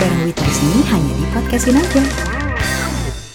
bareng 0.00 0.24
Wita 0.24 0.40
di 0.40 0.54
sini 0.56 0.80
hanya 0.88 1.12
di 1.12 1.24
podcastin 1.28 1.76
aja. 1.76 2.02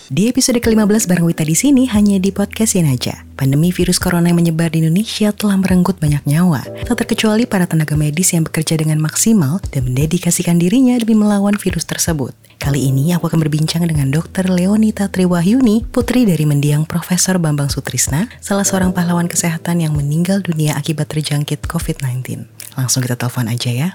Di 0.10 0.34
episode 0.34 0.58
ke-15 0.58 1.06
bareng 1.06 1.26
Wita 1.30 1.46
di 1.46 1.54
sini 1.54 1.86
hanya 1.94 2.18
di 2.18 2.34
podcastin 2.34 2.90
aja. 2.90 3.22
Pandemi 3.38 3.70
virus 3.70 4.02
corona 4.02 4.34
yang 4.34 4.42
menyebar 4.42 4.74
di 4.74 4.82
Indonesia 4.82 5.30
telah 5.30 5.62
merenggut 5.62 6.02
banyak 6.02 6.26
nyawa, 6.26 6.66
tak 6.90 7.06
terkecuali 7.06 7.46
para 7.46 7.70
tenaga 7.70 7.94
medis 7.94 8.34
yang 8.34 8.50
bekerja 8.50 8.82
dengan 8.82 8.98
maksimal 8.98 9.62
dan 9.70 9.86
mendedikasikan 9.86 10.58
dirinya 10.58 10.98
demi 10.98 11.14
melawan 11.14 11.54
virus 11.54 11.86
tersebut. 11.86 12.34
Kali 12.58 12.90
ini 12.90 13.14
aku 13.14 13.30
akan 13.30 13.46
berbincang 13.46 13.86
dengan 13.86 14.10
Dr. 14.10 14.50
Leonita 14.50 15.06
Triwahyuni, 15.06 15.86
putri 15.86 16.26
dari 16.26 16.50
mendiang 16.50 16.90
Profesor 16.90 17.38
Bambang 17.38 17.70
Sutrisna, 17.70 18.26
salah 18.42 18.66
seorang 18.66 18.90
pahlawan 18.90 19.30
kesehatan 19.30 19.86
yang 19.86 19.94
meninggal 19.94 20.42
dunia 20.42 20.74
akibat 20.74 21.14
terjangkit 21.14 21.70
COVID-19. 21.70 22.50
Langsung 22.74 23.06
kita 23.06 23.14
telepon 23.14 23.54
aja 23.54 23.70
ya. 23.70 23.90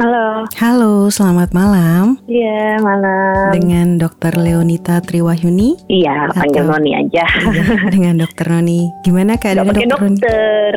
Halo. 0.00 0.48
Halo, 0.56 1.12
selamat 1.12 1.52
malam. 1.52 2.16
Iya, 2.24 2.80
malam. 2.80 3.52
Dengan 3.52 4.00
Dr. 4.00 4.32
Leonita 4.32 4.96
Triwahyuni. 5.04 5.76
Iya, 5.92 6.24
panggil 6.32 6.64
Atau- 6.64 6.72
Noni 6.72 6.90
aja. 6.96 7.20
Iya, 7.28 7.64
dengan 7.92 8.14
Dokter 8.16 8.48
Noni. 8.48 8.88
Gimana 9.04 9.36
Gak 9.36 9.44
keadaan 9.44 9.68
Dokter 9.68 9.84
Noni? 9.84 10.16
dokter. 10.16 10.72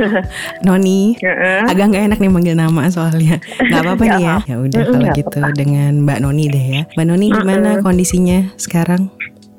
Noni? 0.66 1.00
Heeh. 1.20 1.60
Agak 1.68 1.92
nggak 1.92 2.04
enak 2.08 2.18
nih 2.18 2.30
manggil 2.32 2.56
nama 2.56 2.88
soalnya. 2.88 3.36
Nggak 3.60 3.80
apa-apa 3.84 4.04
nih 4.08 4.22
ya. 4.24 4.36
Ya 4.48 4.56
udah 4.56 4.80
kalau 4.80 5.08
gitu 5.12 5.40
dengan 5.52 5.92
Mbak 6.00 6.18
Noni 6.24 6.44
deh 6.48 6.64
ya. 6.64 6.82
Mbak 6.96 7.04
Noni 7.04 7.26
gimana 7.30 7.68
kondisinya 7.84 8.48
sekarang? 8.56 9.12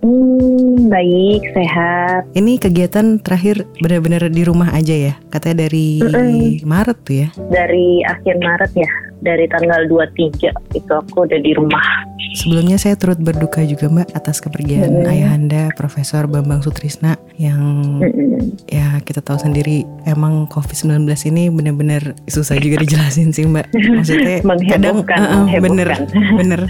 Hmm, 0.06 0.86
baik, 0.86 1.42
sehat. 1.58 2.30
Ini 2.38 2.62
kegiatan 2.62 3.18
terakhir 3.26 3.66
benar-benar 3.82 4.30
di 4.30 4.46
rumah 4.46 4.70
aja 4.70 4.94
ya. 4.94 5.14
Katanya 5.34 5.66
dari 5.66 5.98
Mm-mm. 5.98 6.62
Maret 6.62 6.98
tuh 7.02 7.16
ya. 7.26 7.28
Dari 7.50 8.06
akhir 8.06 8.38
Maret 8.38 8.72
ya, 8.78 8.92
dari 9.24 9.46
tanggal 9.48 9.88
23 9.88 10.76
itu 10.76 10.92
aku 10.92 11.28
udah 11.28 11.40
di 11.40 11.52
rumah. 11.56 12.06
Sebelumnya 12.36 12.76
saya 12.76 13.00
turut 13.00 13.16
berduka 13.16 13.64
juga 13.64 13.88
Mbak 13.88 14.12
atas 14.12 14.44
kepergian 14.44 15.04
Mm-mm. 15.04 15.08
ayahanda 15.08 15.72
Profesor 15.78 16.28
Bambang 16.28 16.60
Sutrisna 16.60 17.16
yang 17.40 17.60
Mm-mm. 18.04 18.60
ya 18.68 19.00
kita 19.04 19.24
tahu 19.24 19.40
sendiri 19.40 19.88
emang 20.04 20.48
COVID-19 20.52 21.08
ini 21.32 21.48
benar-benar 21.48 22.16
susah 22.28 22.60
juga 22.60 22.84
dijelasin 22.84 23.32
sih 23.32 23.48
Mbak. 23.48 23.72
Maksudnya 23.72 24.38
kadang 24.76 25.06
eh, 25.08 25.56
eh, 25.56 25.62
bener 25.64 25.90
bener 26.36 26.62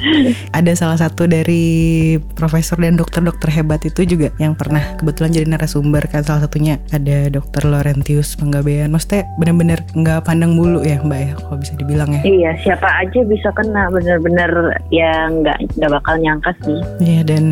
ada 0.54 0.72
salah 0.78 1.02
satu 1.02 1.26
dari 1.26 2.18
profesor 2.38 2.78
dan 2.78 3.00
dokter-dokter 3.00 3.50
hebat 3.50 3.82
itu 3.86 4.06
juga 4.06 4.30
yang 4.38 4.54
pernah 4.54 4.98
kebetulan 5.02 5.34
jadi 5.34 5.48
narasumber 5.50 6.06
kan 6.06 6.22
salah 6.22 6.46
satunya 6.46 6.78
ada 6.94 7.32
dokter 7.34 7.66
Laurentius 7.66 8.38
Penggabean. 8.38 8.94
Maksudnya 8.94 9.26
benar-benar 9.42 9.82
nggak 9.98 10.30
pandang 10.30 10.54
bulu 10.54 10.86
ya 10.86 11.02
Mbak 11.02 11.20
ya 11.22 11.34
kalau 11.42 11.58
bisa 11.58 11.74
dibilang 11.74 12.09
ya. 12.14 12.22
Iya, 12.36 12.52
siapa 12.59 12.89
aja 13.00 13.23
bisa 13.23 13.47
kena 13.55 13.88
bener-bener 13.88 14.75
ya 14.91 15.31
nggak 15.31 15.80
nggak 15.80 15.91
bakal 15.91 16.16
nyangka 16.19 16.52
sih. 16.67 16.80
Iya 17.00 17.23
dan 17.23 17.45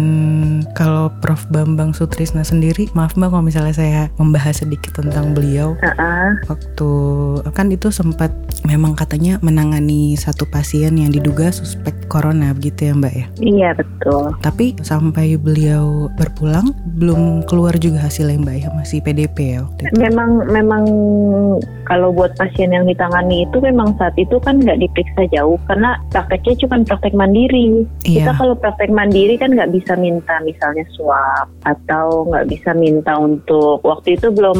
kalau 0.75 1.07
Prof 1.23 1.47
Bambang 1.47 1.95
Sutrisna 1.95 2.43
sendiri, 2.43 2.91
maaf 2.91 3.15
mbak 3.15 3.31
kalau 3.31 3.45
misalnya 3.47 3.71
saya 3.71 4.01
membahas 4.19 4.59
sedikit 4.59 4.99
tentang 4.99 5.31
beliau 5.31 5.79
Heeh. 5.79 6.27
waktu 6.51 6.91
kan 7.55 7.71
itu 7.71 7.95
sempat 7.95 8.29
memang 8.67 8.91
katanya 8.95 9.39
menangani 9.39 10.19
satu 10.19 10.43
pasien 10.51 10.99
yang 10.99 11.15
diduga 11.15 11.51
suspek 11.51 11.95
corona 12.11 12.51
begitu 12.51 12.91
ya 12.91 12.93
mbak 12.93 13.13
ya. 13.15 13.25
Iya 13.39 13.69
betul. 13.79 14.35
Tapi 14.43 14.75
sampai 14.83 15.39
beliau 15.39 16.11
berpulang 16.19 16.75
belum 16.99 17.47
keluar 17.47 17.79
juga 17.79 18.03
hasilnya 18.03 18.35
mbak 18.43 18.55
ya 18.59 18.69
masih 18.75 18.99
PDP 18.99 19.37
ya. 19.55 19.59
waktu 19.63 19.81
itu. 19.87 19.95
Memang 20.03 20.29
memang 20.51 20.83
kalau 21.87 22.11
buat 22.11 22.35
pasien 22.35 22.71
yang 22.73 22.83
ditangani 22.83 23.47
itu 23.47 23.57
memang 23.63 23.95
saat 23.95 24.15
itu 24.19 24.39
kan 24.41 24.59
nggak 24.59 24.72
diperiksa 24.79 25.29
jauh 25.33 25.57
karena 25.67 25.99
prakteknya 26.09 26.55
cuma 26.65 26.75
praktek 26.83 27.13
mandiri. 27.13 27.85
Kita 28.03 28.31
Iya. 28.31 28.37
kalau 28.37 28.55
praktek 28.55 28.91
mandiri 28.93 29.35
kan 29.37 29.51
nggak 29.53 29.71
bisa 29.73 29.93
minta 29.97 30.39
misalnya 30.41 30.85
swab 30.95 31.47
atau 31.65 32.27
nggak 32.29 32.47
bisa 32.49 32.71
minta 32.73 33.17
untuk 33.17 33.81
waktu 33.83 34.15
itu 34.15 34.29
belum 34.31 34.59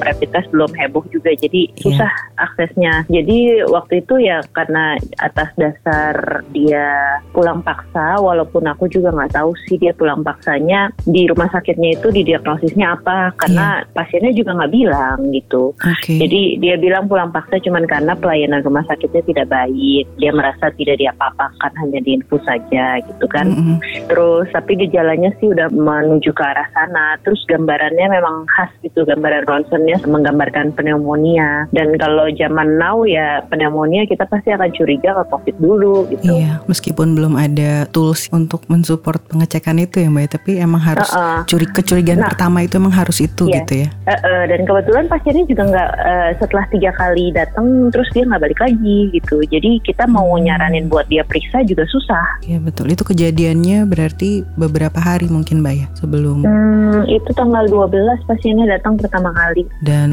rapid 0.00 0.30
test 0.32 0.48
belum 0.50 0.70
heboh 0.74 1.04
juga 1.10 1.30
jadi 1.36 1.68
Iya. 1.74 1.80
susah 1.82 2.12
aksesnya. 2.38 3.04
Jadi 3.08 3.64
waktu 3.68 4.00
itu 4.02 4.14
ya 4.22 4.40
karena 4.52 4.96
atas 5.18 5.50
dasar 5.58 6.42
dia 6.50 7.18
pulang 7.32 7.60
paksa 7.62 8.18
walaupun 8.20 8.64
aku 8.66 8.86
juga 8.90 9.10
nggak 9.10 9.34
tahu 9.34 9.50
sih 9.66 9.76
dia 9.78 9.92
pulang 9.94 10.22
paksanya 10.22 10.90
di 11.04 11.26
rumah 11.26 11.48
sakitnya 11.50 11.98
itu 11.98 12.08
didiagnosisnya 12.10 12.96
apa 13.00 13.34
karena 13.36 13.82
pasiennya 13.92 14.32
juga 14.34 14.54
nggak 14.56 14.72
bilang 14.72 15.18
gitu. 15.30 15.74
Oke. 15.74 16.14
Jadi 16.20 16.58
dia 16.60 16.76
bilang 16.78 17.06
pulang 17.06 17.30
paksa 17.30 17.58
cuman 17.60 17.84
karena 17.88 18.12
pelayanan 18.16 18.62
rumah 18.62 18.84
sakitnya 18.86 19.22
tidak 19.24 19.43
baik. 19.44 20.04
Dia 20.18 20.30
merasa 20.32 20.72
tidak 20.74 20.98
diapa-apakan 20.98 21.72
hanya 21.84 22.00
diinfus 22.02 22.42
saja 22.44 23.00
gitu 23.00 23.26
kan. 23.28 23.50
Mm-mm. 23.50 23.76
Terus 24.08 24.46
tapi 24.50 24.76
gejalanya 24.76 25.30
sih 25.40 25.50
udah 25.50 25.70
menuju 25.70 26.30
ke 26.32 26.42
arah 26.42 26.68
sana. 26.72 27.16
Terus 27.22 27.40
gambarannya 27.46 28.06
memang 28.10 28.44
khas 28.50 28.70
gitu. 28.82 29.04
Gambaran 29.04 29.44
ronsennya 29.46 30.00
menggambarkan 30.04 30.72
pneumonia. 30.74 31.68
Dan 31.70 31.96
kalau 31.96 32.28
zaman 32.34 32.76
now 32.76 33.02
ya 33.04 33.40
pneumonia 33.48 34.04
kita 34.04 34.26
pasti 34.26 34.50
akan 34.50 34.70
curiga 34.72 35.14
ke 35.14 35.24
COVID 35.30 35.56
dulu 35.58 36.08
gitu. 36.10 36.34
Iya, 36.34 36.60
meskipun 36.66 37.14
belum 37.14 37.34
ada 37.36 37.86
tools 37.90 38.26
untuk 38.30 38.64
mensupport 38.66 39.20
pengecekan 39.28 39.78
itu 39.78 40.02
ya 40.02 40.08
mbak, 40.10 40.34
tapi 40.34 40.58
emang 40.58 40.80
harus 40.82 41.08
Heeh. 41.10 41.38
curi 41.46 41.66
kecurigaan 41.68 42.20
Nah. 42.20 42.30
pertama 42.30 42.62
itu 42.62 42.78
emang 42.78 42.94
harus 42.94 43.18
itu 43.20 43.48
Iya. 43.48 43.54
gitu 43.62 43.72
ya. 43.84 43.88
Eh, 44.06 44.44
dan 44.48 44.60
kebetulan 44.62 45.04
pasiennya 45.08 45.44
juga 45.46 45.62
nggak 45.66 45.90
eh, 45.98 46.30
setelah 46.38 46.64
tiga 46.70 46.90
kali 46.94 47.24
datang 47.34 47.66
terus 47.90 48.08
dia 48.12 48.24
nggak 48.24 48.42
balik 48.42 48.60
lagi 48.60 48.98
gitu. 49.12 49.33
Jadi 49.42 49.80
kita 49.80 50.06
mau 50.06 50.30
Hmm. 50.30 50.44
nyaranin 50.44 50.86
buat 50.86 51.06
dia 51.06 51.22
periksa 51.22 51.62
juga 51.62 51.82
susah. 51.84 52.42
Iya 52.42 52.58
betul. 52.58 52.86
Itu 52.88 53.02
kejadiannya 53.02 53.84
berarti 53.84 54.44
beberapa 54.54 54.98
hari 54.98 55.26
mungkin 55.26 55.58
mbak 55.60 55.74
ya 55.74 55.86
sebelum 55.94 56.42
Hmm, 56.42 57.02
itu 57.06 57.30
tanggal 57.32 57.64
12 57.64 57.90
pasiennya 58.24 58.66
datang 58.70 58.94
pertama 58.94 59.30
kali. 59.30 59.66
dan 59.80 60.10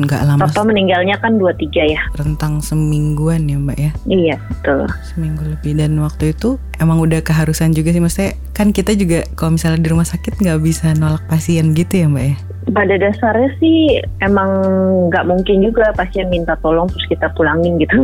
nggak 0.00 0.22
lama 0.22 0.42
Papa 0.42 0.62
meninggalnya 0.62 1.16
kan 1.16 1.36
23 1.36 1.84
ya. 1.84 2.00
rentang 2.14 2.60
semingguan 2.60 3.44
ya 3.44 3.56
mbak 3.56 3.78
ya 3.78 3.92
Iya, 4.06 4.36
betul. 4.50 4.84
seminggu 5.04 5.42
lebih 5.46 5.72
dan 5.74 5.96
waktu 5.96 6.30
itu 6.30 6.50
emang 6.76 6.98
udah 6.98 7.20
keharusan 7.20 7.70
juga 7.70 7.90
sih 7.90 8.00
maksudnya 8.00 8.32
kan 8.50 8.70
kita 8.70 8.92
juga 8.92 9.24
kalau 9.34 9.54
misalnya 9.54 9.80
di 9.80 9.88
rumah 9.88 10.04
sakit 10.04 10.36
nggak 10.36 10.60
bisa 10.60 10.92
nolak 10.94 11.24
pasien 11.26 11.72
gitu 11.72 11.94
ya 11.96 12.06
mbak 12.06 12.24
ya. 12.26 12.36
Pada 12.68 12.94
dasarnya 13.00 13.50
sih 13.56 14.04
emang 14.20 14.50
nggak 15.08 15.24
mungkin 15.24 15.64
juga 15.64 15.96
pasien 15.96 16.28
minta 16.28 16.54
tolong 16.60 16.86
terus 16.92 17.06
kita 17.08 17.32
pulangin 17.32 17.80
gitu. 17.80 17.96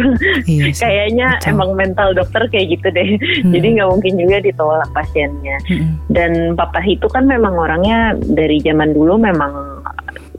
Iya. 0.48 0.72
Kayaknya 0.82 1.28
betul. 1.36 1.50
emang 1.52 1.70
mental 1.76 2.08
dokter 2.16 2.42
kayak 2.48 2.80
gitu 2.80 2.88
deh. 2.88 3.10
Hmm. 3.44 3.52
Jadi 3.52 3.66
nggak 3.76 3.90
mungkin 3.92 4.14
juga 4.16 4.36
ditolak 4.40 4.90
pasiennya. 4.96 5.56
Mm-mm. 5.68 5.92
Dan 6.08 6.32
papa 6.56 6.80
itu 6.84 7.06
kan 7.12 7.28
memang 7.28 7.54
orangnya 7.54 8.16
dari 8.16 8.58
zaman 8.64 8.96
dulu 8.96 9.20
memang 9.20 9.52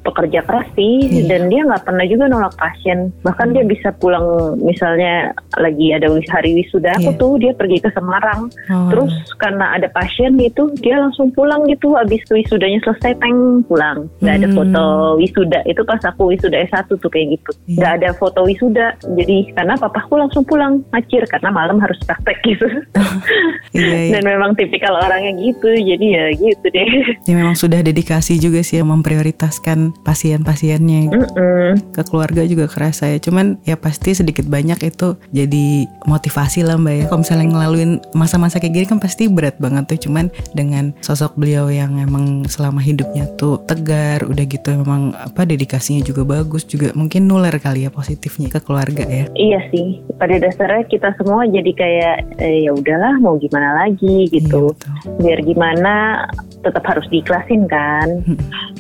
pekerja 0.08 0.40
keras 0.42 0.68
sih 0.74 0.96
Iya. 1.04 1.28
dan 1.28 1.42
dia 1.48 1.62
nggak 1.64 1.84
pernah 1.84 2.06
juga 2.06 2.26
nolak 2.26 2.56
pasien 2.56 3.12
bahkan 3.20 3.52
dia 3.52 3.64
bisa 3.64 3.92
pulang 3.94 4.24
misalnya 4.58 5.30
lagi 5.56 5.92
ada 5.92 6.08
wis- 6.08 6.28
hari 6.28 6.56
wisuda 6.56 6.96
aku 6.96 7.12
Iya. 7.12 7.18
tuh 7.18 7.32
dia 7.38 7.52
pergi 7.54 7.78
ke 7.78 7.90
Semarang 7.90 8.48
Oh, 8.68 8.88
terus 8.88 9.12
karena 9.36 9.74
ada 9.74 9.88
pasien 9.90 10.36
gitu 10.36 10.72
dia 10.78 10.98
langsung 10.98 11.30
pulang 11.30 11.66
gitu 11.66 11.94
habis 11.94 12.24
wisudanya 12.28 12.80
selesai 12.82 13.18
teng 13.18 13.38
pulang 13.64 14.08
nggak 14.18 14.36
ada 14.36 14.48
Hmm. 14.48 14.56
foto 14.56 14.84
wisuda 15.18 15.60
itu 15.64 15.82
pas 15.84 16.00
aku 16.02 16.32
wisuda 16.32 16.58
S1 16.64 16.88
tuh 16.88 17.08
kayak 17.08 17.28
gitu 17.34 17.52
Iya. 17.66 17.76
nggak 17.76 17.92
ada 17.94 18.10
foto 18.14 18.40
wisuda 18.42 18.86
jadi 19.12 19.38
karena 19.54 19.74
papaku 19.76 20.14
langsung 20.16 20.44
pulang 20.44 20.80
ngacir 20.90 21.26
karena 21.26 21.50
malam 21.50 21.78
harus 21.78 21.98
praktek 22.02 22.38
gitu 22.46 22.68
iya, 23.74 23.98
iya. 24.06 24.12
dan 24.14 24.24
memang 24.24 24.54
tipikal 24.54 24.96
orangnya 24.96 25.34
gitu 25.36 25.70
jadi 25.70 26.06
ya 26.08 26.26
gitu 26.34 26.66
deh 26.68 26.90
Ya 27.24 27.34
memang 27.34 27.54
sudah 27.54 27.82
dedikasi 27.82 28.38
juga 28.38 28.62
sih 28.62 28.78
yang 28.78 28.90
memprioritaskan 28.90 29.97
pasien-pasiennya 30.06 31.14
Mm-mm. 31.14 31.94
ke 31.94 32.02
keluarga 32.08 32.44
juga 32.44 32.68
kerasa 32.68 33.10
ya 33.10 33.18
cuman 33.22 33.58
ya 33.64 33.80
pasti 33.80 34.14
sedikit 34.14 34.46
banyak 34.46 34.80
itu 34.84 35.16
jadi 35.32 35.88
motivasi 36.06 36.66
lah 36.66 36.76
mbak 36.76 36.94
ya 36.94 37.04
kalau 37.08 37.22
misalnya 37.24 37.48
ngelaluin 37.54 37.92
masa-masa 38.14 38.60
kayak 38.62 38.74
gini 38.74 38.86
kan 38.86 39.00
pasti 39.00 39.32
berat 39.32 39.58
banget 39.58 39.88
tuh 39.88 40.10
cuman 40.10 40.28
dengan 40.54 40.92
sosok 41.00 41.36
beliau 41.40 41.72
yang 41.72 41.98
emang 42.00 42.46
selama 42.48 42.84
hidupnya 42.84 43.28
tuh 43.40 43.62
tegar 43.66 44.26
udah 44.28 44.46
gitu 44.46 44.76
memang 44.78 45.16
apa 45.16 45.48
dedikasinya 45.48 46.04
juga 46.04 46.28
bagus 46.28 46.68
juga 46.68 46.92
mungkin 46.94 47.28
nular 47.28 47.56
kali 47.60 47.88
ya 47.88 47.92
positifnya 47.92 48.52
ke 48.52 48.60
keluarga 48.64 49.04
ya 49.08 49.26
Iya 49.38 49.60
sih, 49.70 50.02
pada 50.18 50.40
dasarnya 50.42 50.88
kita 50.90 51.14
semua 51.20 51.46
jadi 51.46 51.72
kayak 51.72 52.16
eh, 52.42 52.66
ya 52.66 52.72
udahlah 52.74 53.22
mau 53.22 53.38
gimana 53.38 53.86
lagi 53.86 54.26
gitu. 54.34 54.74
Iya, 54.74 54.98
betul. 55.06 55.22
Biar 55.22 55.40
gimana 55.46 55.94
tetap 56.68 56.84
harus 56.84 57.08
diikhlasin 57.08 57.64
kan. 57.72 58.28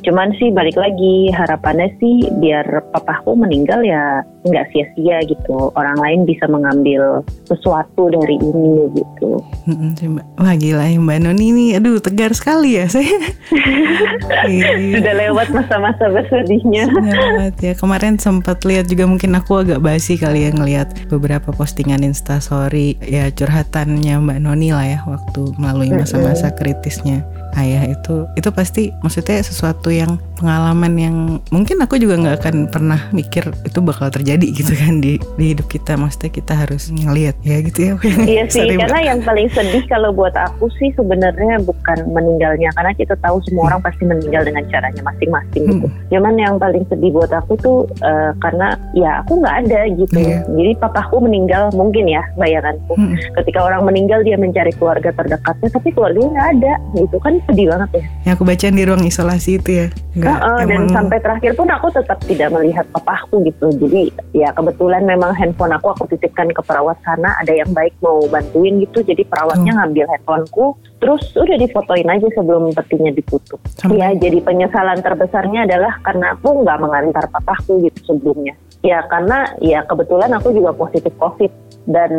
Cuman 0.03 0.35
sih 0.35 0.51
balik 0.51 0.75
lagi 0.75 1.31
harapannya 1.31 1.87
sih 2.03 2.27
biar 2.43 2.67
papaku 2.91 3.39
meninggal 3.39 3.79
ya 3.87 4.21
nggak 4.43 4.67
sia-sia 4.75 5.23
gitu. 5.23 5.71
Orang 5.79 5.95
lain 6.03 6.27
bisa 6.27 6.43
mengambil 6.51 7.23
sesuatu 7.47 8.11
dari 8.11 8.35
ini 8.35 8.91
gitu. 8.99 9.39
Mbak. 9.67 10.25
Wah 10.39 10.55
gila 10.59 10.85
ya 10.87 10.99
Mbak 10.99 11.19
Noni 11.23 11.45
ini 11.51 11.65
aduh 11.79 12.03
tegar 12.03 12.35
sekali 12.35 12.75
ya 12.75 12.91
saya. 12.91 13.07
Sudah 14.95 15.13
lewat 15.15 15.47
masa-masa 15.55 16.11
bersedihnya. 16.11 16.91
Lewat 16.91 17.55
ya 17.63 17.73
kemarin 17.73 18.19
sempat 18.19 18.67
lihat 18.67 18.91
juga 18.91 19.07
mungkin 19.07 19.35
aku 19.35 19.63
agak 19.63 19.79
basi 19.79 20.19
kali 20.19 20.47
ya 20.47 20.51
ngelihat 20.51 21.07
beberapa 21.07 21.55
postingan 21.55 22.03
instastory 22.03 22.99
ya 23.03 23.31
curhatannya 23.31 24.19
Mbak 24.19 24.39
Noni 24.43 24.69
lah 24.75 24.85
ya 24.87 24.99
waktu 25.07 25.55
melalui 25.55 25.91
masa-masa 25.93 26.51
kritisnya 26.51 27.23
ayah 27.57 27.83
itu 27.89 28.29
itu 28.37 28.49
pasti 28.53 28.93
maksudnya 29.01 29.41
sesuatu 29.41 29.89
yang 29.89 30.21
pengalaman 30.37 30.93
yang 30.95 31.15
mungkin 31.49 31.81
aku 31.81 31.97
juga 31.97 32.15
nggak 32.21 32.35
akan 32.41 32.55
pernah 32.69 33.09
mikir 33.09 33.49
itu 33.65 33.79
bakal 33.81 34.13
terjadi 34.13 34.47
gitu 34.53 34.73
kan 34.77 35.01
di 35.01 35.17
di 35.35 35.57
hidup 35.57 35.65
kita 35.65 35.97
maksudnya 35.97 36.31
kita 36.31 36.53
harus 36.53 36.93
ngelihat 36.93 37.35
ya 37.41 37.57
gitu 37.65 37.79
ya 37.81 37.93
Iya 38.27 38.43
sih, 38.51 38.63
Sorry, 38.63 38.75
Mbak. 38.75 38.81
karena 38.87 38.99
yang 39.13 39.19
paling 39.23 39.47
sedih 39.51 39.83
kalau 39.87 40.09
buat 40.11 40.35
aku 40.35 40.69
sih 40.77 40.89
sebenarnya 40.93 41.63
bukan 41.63 41.97
meninggalnya, 42.11 42.69
karena 42.75 42.91
kita 42.93 43.15
tahu 43.23 43.39
semua 43.47 43.73
orang 43.73 43.81
pasti 43.83 44.03
meninggal 44.03 44.43
dengan 44.45 44.63
caranya 44.67 45.01
masing-masing 45.03 45.63
gitu. 45.65 45.87
Cuman 46.11 46.33
yang 46.37 46.55
paling 46.59 46.83
sedih 46.91 47.11
buat 47.15 47.31
aku 47.31 47.55
tuh 47.59 47.77
eh, 48.03 48.31
karena 48.43 48.75
ya 48.93 49.23
aku 49.23 49.39
nggak 49.41 49.55
ada 49.67 49.81
gitu. 49.95 50.17
Iya. 50.17 50.43
Jadi 50.45 50.71
papaku 50.77 51.23
meninggal 51.23 51.71
mungkin 51.73 52.05
ya 52.07 52.23
bayanganku. 52.35 52.93
Hmm. 52.95 53.15
Ketika 53.41 53.59
orang 53.63 53.81
meninggal 53.87 54.21
dia 54.21 54.35
mencari 54.35 54.71
keluarga 54.75 55.09
terdekatnya, 55.15 55.69
tapi 55.71 55.89
keluarganya 55.95 56.29
nggak 56.35 56.49
ada 56.59 56.73
gitu 56.99 57.17
kan 57.23 57.33
sedih 57.47 57.67
banget 57.67 57.89
ya. 57.93 58.03
yang 58.21 58.33
aku 58.35 58.43
baca 58.43 58.67
di 58.67 58.83
ruang 58.83 59.03
isolasi 59.03 59.51
itu 59.55 59.69
ya 59.73 59.87
nggak 60.13 60.35
Heeh, 60.35 60.59
dan 60.59 60.67
emang- 60.83 60.91
sampai 60.91 61.17
terakhir 61.17 61.51
pun 61.53 61.67
aku 61.67 61.87
tetap 61.89 62.17
tidak 62.21 62.49
melihat 62.51 62.85
papaku 62.89 63.39
gitu. 63.43 63.67
Jadi 63.71 64.01
ya 64.33 64.51
kebetulan 64.51 65.01
memang 65.01 65.31
handphone 65.31 65.71
aku 65.71 65.87
aku 65.89 66.03
titipkan 66.07 66.49
ke 66.49 66.59
perawat 66.59 66.97
sana. 67.01 67.37
Ada 67.39 67.53
yang 67.55 67.71
baik 67.71 67.95
mau 67.99 68.19
bantuin 68.27 68.81
gitu. 68.81 68.99
Jadi 69.01 69.23
perawatnya 69.23 69.71
ngambil 69.73 70.05
handphoneku. 70.09 70.65
Terus 70.97 71.23
udah 71.33 71.55
difotoin 71.55 72.07
aja 72.07 72.27
sebelum 72.33 72.73
petinya 72.73 73.11
ditutup. 73.11 73.61
Sampai- 73.71 73.95
Ya 73.97 74.11
jadi 74.11 74.41
penyesalan 74.41 74.99
terbesarnya 74.99 75.63
adalah 75.63 75.93
karena 76.01 76.33
aku 76.33 76.61
nggak 76.61 76.77
mengantar 76.77 77.25
papaku 77.29 77.79
gitu 77.81 77.99
sebelumnya. 78.05 78.53
Ya 78.81 79.05
karena 79.05 79.53
ya 79.57 79.81
kebetulan 79.83 80.33
aku 80.33 80.51
juga 80.51 80.73
positif 80.73 81.13
COVID 81.15 81.49
dan 81.85 82.11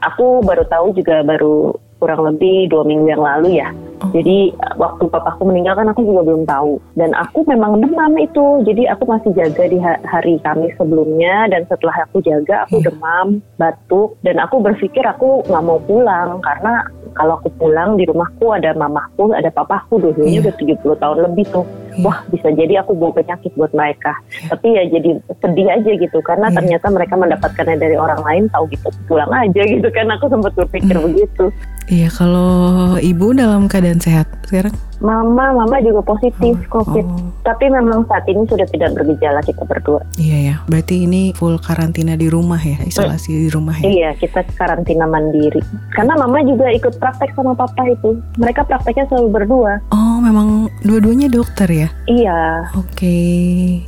aku 0.00 0.42
baru 0.42 0.66
tahu 0.66 0.92
juga 0.92 1.22
baru 1.22 1.72
kurang 1.98 2.22
lebih 2.26 2.68
dua 2.68 2.82
minggu 2.82 3.08
yang 3.08 3.22
lalu 3.22 3.58
ya. 3.58 3.70
Jadi 4.10 4.38
waktu 4.74 5.04
papaku 5.06 5.42
meninggal 5.44 5.74
kan 5.74 5.88
aku 5.88 6.00
juga 6.02 6.22
belum 6.24 6.42
tahu 6.44 6.80
dan 6.94 7.12
aku 7.12 7.44
memang 7.44 7.78
demam 7.78 8.12
itu. 8.16 8.62
Jadi 8.62 8.86
aku 8.86 9.04
masih 9.04 9.30
jaga 9.32 9.64
di 9.64 9.78
ha- 9.78 10.00
hari 10.02 10.38
Kamis 10.38 10.72
sebelumnya 10.74 11.46
dan 11.46 11.64
setelah 11.64 12.04
aku 12.04 12.20
jaga 12.20 12.64
aku 12.64 12.78
Iya. 12.78 12.88
demam, 12.88 13.26
batuk 13.56 14.16
dan 14.20 14.38
aku 14.38 14.58
berpikir 14.58 15.02
aku 15.02 15.44
nggak 15.44 15.62
mau 15.62 15.78
pulang 15.80 16.40
karena 16.40 16.84
kalau 17.12 17.34
aku 17.34 17.50
pulang 17.52 17.94
di 17.94 18.04
rumahku 18.04 18.48
ada 18.48 18.70
mamahku, 18.72 19.32
ada 19.32 19.50
papaku 19.50 19.98
dulunya 19.98 20.38
Iya. 20.38 20.42
udah 20.44 20.54
70 20.56 20.96
tahun 20.96 21.18
lebih 21.24 21.44
tuh. 21.50 21.66
Iya. 21.90 22.00
Wah 22.00 22.18
bisa 22.28 22.48
jadi 22.50 22.74
aku 22.80 22.94
bawa 22.94 23.12
penyakit 23.12 23.52
buat 23.54 23.72
mereka. 23.72 24.14
Tapi 24.46 24.66
ya 24.70 24.82
jadi 24.88 25.10
sedih 25.36 25.68
aja 25.68 25.92
gitu 25.94 26.18
karena 26.20 26.46
Iya. 26.48 26.56
ternyata 26.56 26.86
mereka 26.88 27.14
mendapatkannya 27.14 27.76
dari 27.76 27.96
orang 27.96 28.22
lain 28.22 28.44
tahu 28.48 28.64
gitu 28.70 28.88
pulang 29.04 29.30
aja 29.30 29.62
gitu 29.64 29.88
kan 29.90 30.06
aku 30.08 30.28
sempat 30.28 30.52
berpikir 30.54 30.94
Hmm. 30.94 31.06
begitu. 31.06 31.50
Iya 31.88 32.08
kalau 32.08 32.50
ibu 32.96 33.32
dalam 33.32 33.64
keadaan 33.64 33.98
sehat 33.98 34.28
sekarang 34.44 34.72
Mama, 34.98 35.54
mama 35.54 35.78
juga 35.78 36.02
positif 36.04 36.58
COVID. 36.66 37.06
oh 37.06 37.30
Tapi 37.46 37.70
memang 37.70 38.02
saat 38.04 38.26
ini 38.26 38.42
sudah 38.44 38.66
tidak 38.66 38.92
bergejala 38.92 39.38
kita 39.40 39.62
berdua. 39.62 40.02
iya 40.18 40.38
ya 40.42 40.54
berarti 40.66 41.06
ini 41.06 41.30
full 41.32 41.54
karantina 41.56 42.12
di 42.12 42.26
rumah 42.26 42.58
ya 42.58 42.82
isolasi 42.82 43.30
di 43.30 43.48
rumah 43.48 43.78
ya 43.78 43.86
Iya, 43.86 44.10
kita 44.18 44.42
karantina 44.52 45.06
mandiri. 45.06 45.62
Karena 45.88 46.18
mama 46.18 46.42
juga 46.42 46.66
ikut 46.68 46.98
praktek 46.98 47.30
sama 47.32 47.54
papa 47.54 47.86
itu. 47.86 48.18
Mereka 48.36 48.66
prakteknya 48.66 49.06
selalu 49.06 49.28
berdua. 49.32 49.78
oh 49.88 50.18
memang 50.18 50.66
dua-duanya 50.82 51.30
dokter 51.30 51.70
ya 51.70 51.88
Iya. 52.04 52.66
Oke, 52.74 53.16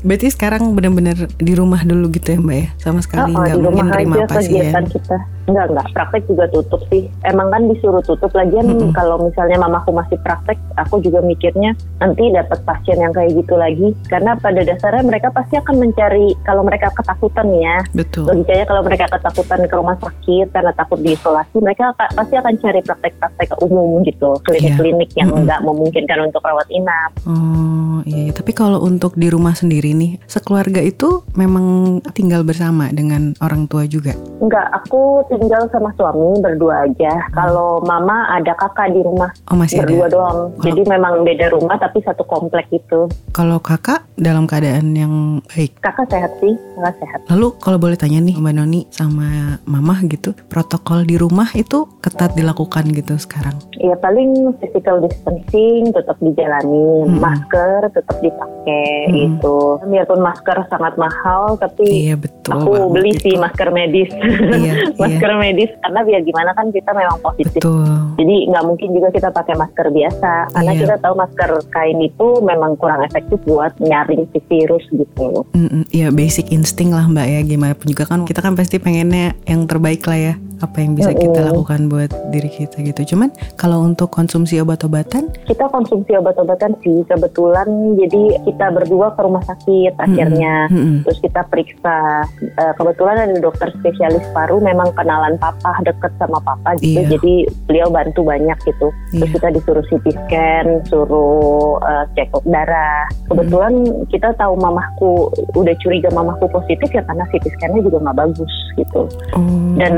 berarti 0.00 0.30
sekarang 0.30 0.62
benar-benar 0.72 1.26
di 1.34 1.52
rumah 1.52 1.82
dulu 1.82 2.06
gitu 2.12 2.28
ya 2.28 2.38
Mbak 2.38 2.54
ya, 2.56 2.68
sama 2.78 3.02
sekali 3.02 3.34
Oh, 3.34 3.42
nggak 3.42 3.50
di 3.50 3.58
mungkin 3.58 3.66
rumah 3.82 3.86
terima 3.92 4.16
pasien. 4.24 4.62
kegiatan 4.62 4.84
kita. 4.86 5.18
Enggak, 5.48 5.72
enggak. 5.72 5.86
Praktek 5.96 6.22
juga 6.28 6.44
tutup 6.52 6.80
sih. 6.92 7.08
Emang 7.24 7.48
kan 7.48 7.64
disuruh 7.70 8.04
tutup. 8.04 8.30
Lagian 8.36 8.66
Mm-mm. 8.66 8.92
kalau 8.92 9.16
misalnya 9.20 9.56
mamaku 9.60 9.94
masih 9.94 10.18
praktek, 10.20 10.58
aku 10.76 11.00
juga 11.00 11.24
mikirnya 11.24 11.72
nanti 12.00 12.28
dapat 12.32 12.60
pasien 12.64 13.00
yang 13.00 13.12
kayak 13.14 13.32
gitu 13.36 13.54
lagi. 13.56 13.92
Karena 14.06 14.36
pada 14.36 14.60
dasarnya 14.60 15.04
mereka 15.04 15.28
pasti 15.32 15.56
akan 15.56 15.76
mencari, 15.80 16.36
kalau 16.44 16.62
mereka 16.64 16.92
ketakutan 16.92 17.48
ya, 17.56 17.76
Betul. 17.96 18.24
logikanya 18.28 18.64
kalau 18.68 18.82
mereka 18.84 19.04
ketakutan 19.10 19.60
ke 19.64 19.74
rumah 19.76 19.96
sakit 20.00 20.46
karena 20.52 20.72
takut 20.76 20.98
diisolasi, 21.00 21.56
mereka 21.60 21.92
pasti 21.96 22.34
akan 22.36 22.54
cari 22.60 22.80
praktek-praktek 22.84 23.48
umum 23.60 24.02
gitu, 24.04 24.36
klinik-klinik 24.44 25.10
yang 25.16 25.28
Mm-mm. 25.32 25.44
nggak 25.48 25.60
memungkinkan 25.64 26.18
untuk 26.30 26.44
rawat 26.44 26.68
inap. 26.72 27.10
Oh 27.28 28.00
iya, 28.08 28.32
tapi 28.32 28.56
kalau 28.56 28.80
untuk 28.80 29.16
di 29.18 29.28
rumah 29.28 29.52
sendiri 29.52 29.92
nih, 29.92 30.16
sekeluarga 30.24 30.80
itu 30.80 31.24
memang 31.36 31.98
tinggal 32.16 32.46
bersama 32.46 32.88
dengan 32.94 33.36
orang 33.44 33.68
tua 33.68 33.84
juga. 33.84 34.16
Enggak, 34.40 34.66
aku 34.72 35.24
tinggal 35.32 35.62
sama 35.68 35.94
suami 35.94 36.38
berdua 36.38 36.84
aja. 36.84 37.12
Kalau 37.30 37.78
mama 37.80 38.26
ada 38.28 38.50
kakak 38.52 38.90
di 38.90 39.00
rumah 39.00 39.30
Oh 39.46 39.54
masih 39.54 39.80
berdua 39.80 40.06
ada. 40.06 40.12
doang. 40.12 40.38
Jadi 40.60 40.82
memang 40.84 41.22
beda 41.22 41.46
rumah 41.50 41.76
tapi 41.76 42.00
satu 42.00 42.24
komplek 42.24 42.66
gitu. 42.70 43.06
Kalau 43.30 43.58
kakak 43.58 44.06
dalam 44.14 44.44
keadaan 44.44 44.92
yang 44.92 45.14
baik. 45.46 45.78
Kakak 45.78 46.08
sehat 46.08 46.32
sih, 46.38 46.54
kakak 46.74 46.96
sehat. 46.98 47.20
Lalu 47.28 47.46
kalau 47.58 47.76
boleh 47.76 47.94
tanya 47.94 48.18
nih 48.18 48.34
Mbak 48.34 48.54
Noni 48.54 48.80
sama 48.88 49.28
Mama 49.64 50.00
gitu, 50.04 50.32
protokol 50.46 51.02
di 51.02 51.14
rumah 51.14 51.48
itu 51.52 51.84
ketat 52.00 52.32
dilakukan 52.32 52.88
gitu 52.90 53.14
sekarang. 53.16 53.54
Ya 53.76 53.96
paling 53.96 54.30
physical 54.56 55.00
distancing 55.00 55.90
tetap 55.90 56.16
dijalani, 56.18 57.06
Mm-mm. 57.06 57.16
masker 57.16 57.88
tetap 57.90 58.16
dipakai 58.18 58.88
Mm-mm. 59.08 59.24
itu. 59.36 59.58
Biarpun 59.82 60.20
masker 60.20 60.56
sangat 60.66 60.94
mahal 60.94 61.56
tapi 61.56 61.84
Iya 62.06 62.16
betul. 62.16 62.52
aku 62.52 62.72
beli 62.90 63.12
itu. 63.12 63.22
sih 63.22 63.34
masker 63.36 63.68
medis. 63.70 64.10
Iya, 64.12 64.74
masker 65.20 65.36
medis 65.36 65.70
karena 65.78 66.00
biar 66.00 66.20
gimana 66.24 66.50
kan 66.56 66.66
kita 66.72 66.90
memang 66.90 67.18
positif. 67.20 67.60
Betul. 67.60 67.84
Jadi 68.16 68.36
nggak 68.48 68.64
mungkin 68.64 68.88
juga 68.90 69.08
kita 69.12 69.28
pakai 69.28 69.54
masker 69.54 69.86
biasa 69.92 70.32
karena 70.50 70.72
Iya. 70.72 70.80
kita 70.80 70.94
tahu 71.04 71.14
masker 71.14 71.50
kain 71.68 72.00
itu 72.00 72.28
memang 72.40 72.72
kurang 72.80 73.04
efektif 73.04 73.36
buat 73.44 73.76
nyaring 73.76 74.24
si 74.32 74.40
virus 74.48 74.84
gitu. 74.88 75.44
Mm-mm, 75.52 75.84
Ya 75.90 76.08
basic 76.08 76.48
insting 76.48 76.90
lah 76.90 77.04
mbak 77.04 77.28
ya 77.28 77.40
gimana 77.44 77.76
pun 77.76 77.84
juga 77.86 78.08
kan 78.08 78.24
kita 78.24 78.40
kan 78.40 78.56
pasti 78.56 78.80
pengennya 78.80 79.36
yang 79.44 79.68
terbaik 79.68 80.00
lah 80.08 80.16
ya 80.16 80.34
apa 80.60 80.76
yang 80.78 80.92
bisa 80.94 81.10
kita 81.10 81.40
Mm-mm. 81.40 81.48
lakukan 81.52 81.80
buat 81.88 82.10
diri 82.30 82.48
kita 82.48 82.80
gitu 82.80 83.16
cuman 83.16 83.28
kalau 83.56 83.82
untuk 83.82 84.08
konsumsi 84.08 84.60
obat-obatan 84.60 85.32
Kita 85.44 85.66
konsumsi 85.68 86.14
obat-obatan 86.14 86.76
sih 86.80 87.02
kebetulan 87.04 87.66
jadi 87.96 88.22
kita 88.44 88.66
berdua 88.70 89.12
ke 89.12 89.20
rumah 89.20 89.42
sakit 89.42 89.96
akhirnya. 89.98 90.68
mm-mm, 90.68 91.02
Terus 91.04 91.18
kita 91.20 91.40
periksa 91.46 92.22
Eh, 92.40 92.72
kebetulan 92.76 93.16
ada 93.20 93.36
dokter 93.38 93.70
spesialis 93.78 94.22
paru 94.32 94.60
memang 94.60 94.90
kenalan 94.92 95.38
papa 95.38 95.76
deket 95.80 96.10
sama 96.18 96.36
papa 96.42 96.76
gitu. 96.78 97.00
Iya. 97.00 97.16
Jadi 97.16 97.34
beliau 97.64 97.88
bantu 97.88 98.20
banyak 98.22 98.58
gitu. 98.64 98.88
Terus 99.10 99.28
Iya. 99.30 99.34
kita 99.38 99.48
disuruh 99.54 99.84
CT 99.86 100.06
scan, 100.12 100.66
suruh 100.86 101.78
eh, 101.80 102.04
cek 102.14 102.30
darah. 102.44 103.06
Kebetulan 103.26 103.72
kita 104.08 104.34
tahu 104.34 104.54
mamahku 104.56 105.30
udah 105.54 105.74
curiga 105.78 106.10
mamahku 106.10 106.46
positif 106.50 106.90
ya 106.90 107.02
karena 107.02 107.24
CT 107.30 107.46
scan-nya 107.54 107.80
juga 107.80 107.98
nggak 108.02 108.18
bagus 108.18 108.52
gitu. 108.76 109.02
oh 109.32 109.74
Dan 109.78 109.94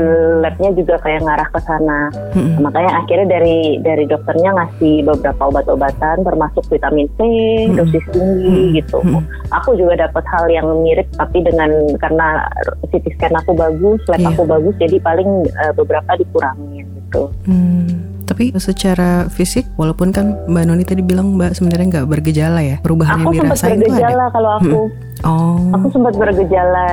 labnya 0.53 0.69
juga 0.73 0.95
kayak 1.01 1.21
ngarah 1.21 1.49
ke 1.49 1.59
sana. 1.61 1.99
mm-mm, 2.31 2.61
Makanya 2.61 2.91
akhirnya 2.95 3.27
dari 3.27 3.59
dari 3.79 4.05
dokternya 4.05 4.53
ngasih 4.53 5.01
beberapa 5.03 5.49
obat-obatan 5.49 6.21
termasuk 6.21 6.63
vitamin 6.69 7.09
C, 7.15 7.19
Mm-mm. 7.19 7.75
dosis 7.75 8.05
tinggi 8.09 8.77
gitu. 8.77 9.01
mm-mm. 9.01 9.25
Aku 9.51 9.73
juga 9.73 9.97
dapat 9.99 10.23
hal 10.29 10.45
yang 10.47 10.69
mirip 10.79 11.09
tapi 11.13 11.41
dengan 11.41 11.69
karena 11.97 12.45
CT 12.87 13.17
scan 13.17 13.33
aku 13.35 13.51
bagus, 13.53 13.99
lab 14.07 14.21
Iya. 14.21 14.29
aku 14.29 14.43
bagus 14.45 14.75
jadi 14.77 14.97
paling 14.99 15.29
eh, 15.45 15.73
beberapa 15.73 16.15
dikurangin 16.15 16.85
gitu. 16.87 17.27
Hmm, 17.43 17.89
tapi 18.23 18.55
secara 18.55 19.27
fisik 19.27 19.67
walaupun 19.75 20.09
kan 20.09 20.37
mbak 20.45 20.63
Noni 20.63 20.81
tadi 20.81 21.01
bilang 21.01 21.35
mbak 21.35 21.53
sebenarnya 21.53 21.99
nggak 21.99 22.07
bergejala 22.07 22.61
ya 22.61 22.77
perubahan 22.79 23.19
Aku 23.19 23.35
yang 23.35 23.49
dirasain 23.49 23.77
itu 23.77 23.85
ada 23.85 23.91
bergejala 23.91 24.25
kalau 24.31 24.51
aku. 24.57 24.79
Oh. 25.23 25.55
Aku 25.79 25.87
sempat 25.95 26.13
bergejala 26.19 26.87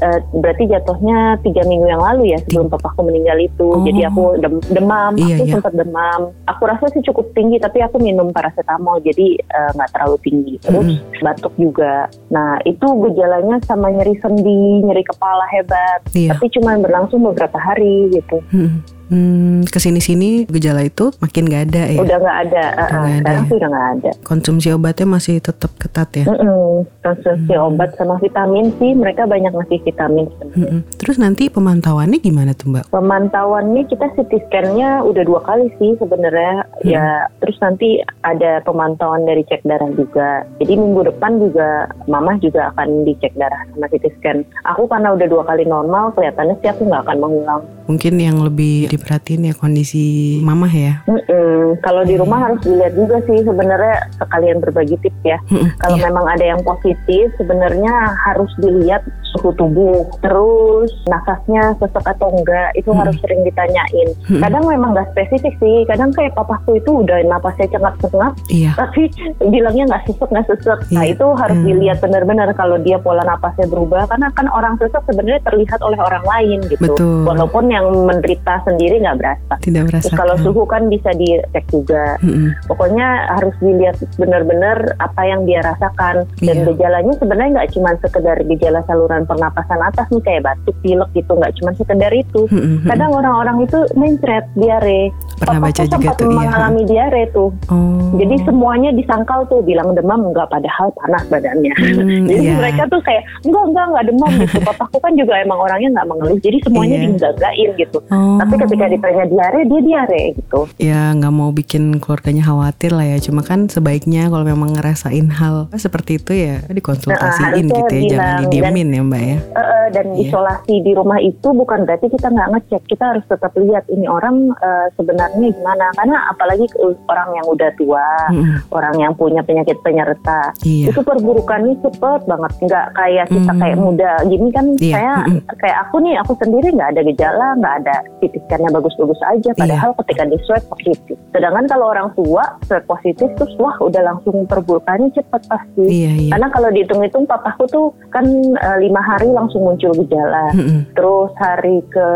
uh, 0.00 0.18
berarti 0.36 0.68
jatuhnya 0.68 1.40
tiga 1.40 1.64
minggu 1.64 1.88
yang 1.88 2.02
lalu 2.04 2.36
ya 2.36 2.38
sebelum 2.44 2.68
papaku 2.68 3.08
meninggal 3.08 3.40
itu. 3.40 3.68
Oh. 3.68 3.84
Jadi 3.84 4.00
aku 4.04 4.22
dem 4.40 4.60
demam, 4.68 5.12
Iya, 5.16 5.40
aku 5.40 5.44
iya. 5.48 5.54
sempat 5.56 5.72
demam. 5.72 6.20
Aku 6.48 6.62
rasa 6.68 6.86
sih 6.92 7.02
cukup 7.04 7.32
tinggi 7.32 7.56
tapi 7.56 7.80
aku 7.80 7.96
minum 8.00 8.28
paracetamol 8.30 9.00
jadi 9.00 9.40
eh, 9.40 9.70
nggak 9.72 9.90
terlalu 9.96 10.16
tinggi. 10.20 10.54
Terus 10.60 11.00
batuk 11.24 11.54
juga. 11.56 12.06
Nah 12.28 12.60
itu 12.68 12.84
gejalanya 12.84 13.56
sama 13.64 13.88
nyeri 13.88 14.16
sendi, 14.20 14.84
nyeri 14.84 15.04
kepala 15.04 15.48
hebat. 15.48 16.00
Iya. 16.12 16.36
Tapi 16.36 16.46
cuma 16.52 16.76
berlangsung 16.76 17.24
beberapa 17.24 17.56
hari 17.56 18.12
gitu. 18.12 18.38
Hmm. 18.52 18.84
Hmm, 19.12 19.60
ke 19.68 19.76
sini-sini 19.76 20.48
gejala 20.48 20.88
itu 20.88 21.12
makin 21.20 21.44
gak 21.44 21.68
ada 21.68 21.84
ya. 21.84 22.00
Udah 22.00 22.16
nggak 22.16 22.38
ada. 22.48 22.64
Udah 22.64 22.80
eh, 22.80 22.88
eh, 22.88 22.96
nggak 22.96 23.12
ada 23.12 23.20
sekarang 23.20 23.44
ya. 23.44 23.52
udah 23.52 23.68
nggak 23.68 23.88
ada. 23.92 24.10
Konsumsi 24.24 24.68
obatnya 24.72 25.06
masih 25.12 25.36
tetap 25.44 25.72
ketat 25.76 26.08
ya. 26.16 26.24
Mm-mm. 26.32 26.88
Konsumsi 27.04 27.52
obat 27.66 27.94
sama 27.96 28.18
vitamin 28.18 28.74
sih 28.76 28.92
mereka 28.94 29.26
banyak 29.26 29.52
ngasih 29.54 29.80
vitamin 29.86 30.26
sebenarnya. 30.34 30.58
Mm-mm. 30.58 30.80
Terus 30.98 31.16
nanti 31.18 31.48
pemantauannya 31.48 32.18
gimana 32.18 32.52
tuh 32.52 32.74
Mbak? 32.74 32.84
Pemantauannya 32.92 33.82
kita 33.86 34.06
CT 34.18 34.32
scan-nya 34.48 35.02
udah 35.06 35.22
dua 35.22 35.40
kali 35.46 35.70
sih 35.78 35.94
sebenarnya 35.98 36.66
ya 36.82 37.26
terus 37.38 37.56
nanti 37.62 38.02
ada 38.22 38.62
pemantauan 38.62 39.26
dari 39.26 39.46
cek 39.46 39.62
darah 39.66 39.90
juga. 39.94 40.46
Jadi 40.58 40.72
minggu 40.78 41.08
depan 41.14 41.38
juga 41.38 41.90
mama 42.06 42.38
juga 42.38 42.74
akan 42.74 43.06
dicek 43.06 43.34
darah 43.38 43.62
sama 43.74 43.86
CT 43.90 44.06
scan. 44.18 44.38
Aku 44.74 44.86
karena 44.90 45.14
udah 45.14 45.26
dua 45.28 45.42
kali 45.46 45.64
normal 45.66 46.14
kelihatannya 46.14 46.58
sih 46.60 46.70
aku 46.70 46.86
nggak 46.86 47.04
akan 47.06 47.18
mengulang. 47.18 47.62
Mungkin 47.86 48.14
yang 48.16 48.38
lebih 48.40 48.86
diperhatiin 48.88 49.50
ya 49.50 49.54
kondisi 49.54 50.38
mamah 50.40 50.70
ya. 50.70 50.94
Mm-mm. 51.04 51.78
Kalau 51.82 52.02
di 52.04 52.14
rumah 52.14 52.46
harus 52.46 52.60
dilihat 52.62 52.94
juga 52.94 53.18
sih 53.26 53.42
sebenarnya 53.42 54.06
sekalian 54.16 54.58
berbagi 54.60 54.96
tips 55.02 55.22
ya. 55.24 55.38
Mm-mm. 55.50 55.74
Kalau 55.78 55.96
Iya. 55.98 56.04
memang 56.08 56.26
ada 56.26 56.44
yang 56.44 56.62
positif, 56.62 57.32
sebenarnya 57.36 57.92
harus 58.22 58.50
dilihat 58.58 59.02
suhu 59.32 59.50
tubuh, 59.56 60.04
terus 60.20 60.90
nafasnya 61.06 61.72
sesek 61.78 62.04
atau 62.04 62.28
enggak, 62.30 62.72
itu 62.74 62.90
harus 62.92 63.16
sering 63.20 63.40
ditanyain. 63.42 64.08
Hmm. 64.28 64.40
Kadang 64.40 64.64
memang 64.66 64.92
nggak 64.92 65.12
spesifik 65.12 65.54
sih, 65.58 65.84
kadang 65.84 66.12
kayak 66.12 66.32
papaku 66.32 66.76
itu 66.76 67.00
udah 67.00 67.18
napasnya 67.24 67.68
cengap-cengap, 67.70 68.32
Iya. 68.48 68.72
tapi 68.76 69.08
bilangnya 69.40 69.84
nggak 69.88 70.02
sesek 70.06 70.28
nggak 70.28 70.46
sesek. 70.48 70.78
Nah 70.92 71.04
Iya. 71.04 71.12
itu 71.16 71.26
harus 71.32 71.58
Hmm. 71.58 71.66
dilihat 71.66 71.98
benar-benar 72.00 72.48
kalau 72.52 72.76
dia 72.78 72.96
pola 72.96 73.22
napasnya 73.22 73.66
berubah, 73.66 74.06
karena 74.06 74.28
kan 74.32 74.46
orang 74.48 74.74
sesek 74.76 75.02
sebenarnya 75.04 75.40
terlihat 75.42 75.80
oleh 75.80 75.98
orang 75.98 76.24
lain 76.24 76.58
gitu. 76.68 76.82
Betul. 76.82 77.24
Walaupun 77.24 77.64
yang 77.68 77.86
menderita 78.04 78.60
sendiri 78.64 79.00
nggak 79.00 79.18
berasa. 79.18 79.54
Tidak 79.60 79.82
Terus 79.82 79.90
merasakan. 80.08 80.18
kalau 80.18 80.36
suhu 80.40 80.62
kan 80.64 80.82
bisa 80.86 81.10
dicek 81.14 81.64
juga. 81.68 82.16
Mm-mm. 82.20 82.52
Pokoknya 82.66 83.06
harus 83.32 83.54
dilihat 83.58 83.96
benar-benar 84.16 84.96
apa 84.98 85.22
yang 85.24 85.44
dia 85.44 85.62
rasakan 85.62 86.26
dan 86.40 86.56
Iya. 86.58 86.66
gejalanya 86.68 87.12
sebenarnya 87.16 87.50
nggak 87.58 87.70
cuma 87.72 87.90
sekedar 87.98 88.36
gejala 88.44 88.80
saluran 88.84 89.21
pernapasan 89.24 89.80
atas 89.80 90.06
nih 90.08 90.22
kayak 90.22 90.42
batuk, 90.44 90.76
pilek 90.80 91.10
gitu 91.12 91.32
nggak 91.32 91.52
cuma 91.56 91.70
sekedar 91.74 92.12
itu. 92.12 92.40
Mm-mm. 92.46 92.84
Kadang 92.84 93.10
orang-orang 93.10 93.56
itu 93.62 93.78
mencret 93.94 94.44
diare. 94.54 95.10
Pernah 95.36 95.58
Papaku 95.58 95.66
baca 95.68 95.82
juga 95.88 96.10
tuh, 96.14 96.24
iya. 96.24 96.36
mengalami 96.36 96.82
diare 96.84 97.22
tuh. 97.30 97.50
Oh. 97.66 98.14
Jadi 98.14 98.34
semuanya 98.42 98.90
disangkal 98.90 99.44
tuh 99.46 99.60
bilang 99.60 99.92
demam 99.92 100.28
enggak 100.28 100.46
padahal 100.46 100.92
panas 100.94 101.24
badannya. 101.26 101.72
Hmm, 101.72 102.24
jadi 102.30 102.42
iya. 102.42 102.54
mereka 102.54 102.82
tuh 102.86 103.00
kayak 103.00 103.22
enggak 103.42 103.64
enggak 103.66 103.84
enggak 103.88 104.04
demam 104.06 104.30
gitu. 104.38 104.58
Papaku 104.68 104.96
kan 104.98 105.12
juga 105.14 105.34
emang 105.36 105.58
orangnya 105.58 105.88
nggak 105.92 106.08
mengeluh. 106.08 106.38
Jadi 106.38 106.58
semuanya 106.62 106.90
Iya. 106.92 107.04
dienggagain 107.04 107.70
gitu. 107.76 107.98
Oh. 108.08 108.36
Tapi 108.36 108.54
ketika 108.58 108.84
ditanya 108.86 109.24
diare 109.26 109.60
dia 109.62 109.80
diare 109.82 110.22
gitu. 110.34 110.60
ya 110.76 111.12
nggak 111.12 111.32
mau 111.32 111.50
bikin 111.50 111.98
keluarganya 111.98 112.42
khawatir 112.42 112.90
lah 112.90 113.04
ya 113.04 113.18
cuma 113.18 113.40
kan 113.40 113.66
sebaiknya 113.66 114.28
kalau 114.28 114.42
memang 114.42 114.72
ngerasain 114.72 115.26
hal 115.30 115.66
seperti 115.72 116.16
itu 116.16 116.32
ya 116.32 116.60
dikonsultasiin 116.66 117.64
Nah, 117.64 117.72
gitu 117.72 117.72
ya 117.72 117.82
harusnya 117.82 118.10
jangan 118.10 118.28
bilang. 118.28 118.42
didiemin 118.44 118.88
ya 118.90 119.02
mbak 119.12 119.22
ya 119.22 119.38
eh, 119.52 119.86
dan 119.92 120.06
Iya. 120.12 120.20
isolasi 120.24 120.74
di 120.80 120.92
rumah 120.92 121.18
itu 121.18 121.48
bukan 121.52 121.84
berarti 121.84 122.08
kita 122.08 122.26
nggak 122.26 122.48
ngecek 122.50 122.82
kita 122.86 123.04
harus 123.06 123.24
tetap 123.26 123.52
lihat 123.54 123.84
ini 123.86 124.06
orang 124.06 124.34
eh, 124.54 124.86
sebenarnya 124.94 125.48
gimana 125.52 125.86
karena 125.92 126.16
apalagi 126.28 126.64
orang 127.04 127.28
yang 127.34 127.46
udah 127.46 127.70
tua 127.74 128.06
Mm-mm. 128.28 128.56
orang 128.70 128.94
yang 128.96 129.12
punya 129.12 129.40
penyakit 129.40 129.76
penyerta 129.80 130.52
iya 130.62 130.88
itu 130.88 131.00
perburukannya 131.00 131.76
cepet 131.78 132.20
banget 132.24 132.52
nggak 132.62 132.86
kayak 132.94 133.26
kita 133.28 133.50
Hmm. 133.52 133.60
kayak 133.60 133.76
muda 133.76 134.12
gini 134.24 134.48
kan 134.48 134.66
Iya, 134.74 134.94
saya 134.94 135.14
mm-mm. 135.20 135.40
kayak 135.58 135.76
aku 135.82 135.96
nih 136.00 136.14
aku 136.16 136.32
sendiri 136.34 136.68
nggak 136.70 136.90
ada 136.90 137.02
gejala 137.02 137.46
nggak 137.54 137.74
ada 137.78 137.96
CT 138.18 138.34
scan-nya 138.42 138.70
bagus-bagus 138.70 139.20
aja 139.26 139.50
Iya. 139.50 139.58
padahal 139.58 139.90
ketika 139.98 140.22
di 140.24 140.38
swab 140.40 140.62
positif 140.70 141.16
sedangkan 141.28 141.64
kalau 141.66 141.86
orang 141.90 142.08
tua 142.14 142.44
swab 142.64 142.84
positif 142.86 143.28
terus 143.34 143.52
wah 143.58 143.76
udah 143.76 144.00
langsung 144.02 144.46
perburukannya 144.46 145.10
cepet 145.12 145.42
pasti 145.44 145.84
iya 145.84 146.12
iya 146.18 146.30
karena 146.32 146.48
kalau 146.48 146.68
dihitung-hitung 146.70 147.24
papaku 147.26 147.64
tuh 147.66 147.86
kan 148.08 148.24
eh, 148.54 148.76
lima 148.80 149.01
hari 149.02 149.28
langsung 149.34 149.66
muncul 149.66 149.92
gejala. 150.04 150.54
Mm-mm. 150.54 150.86
Terus 150.94 151.30
hari 151.36 151.82
ke 151.90 152.08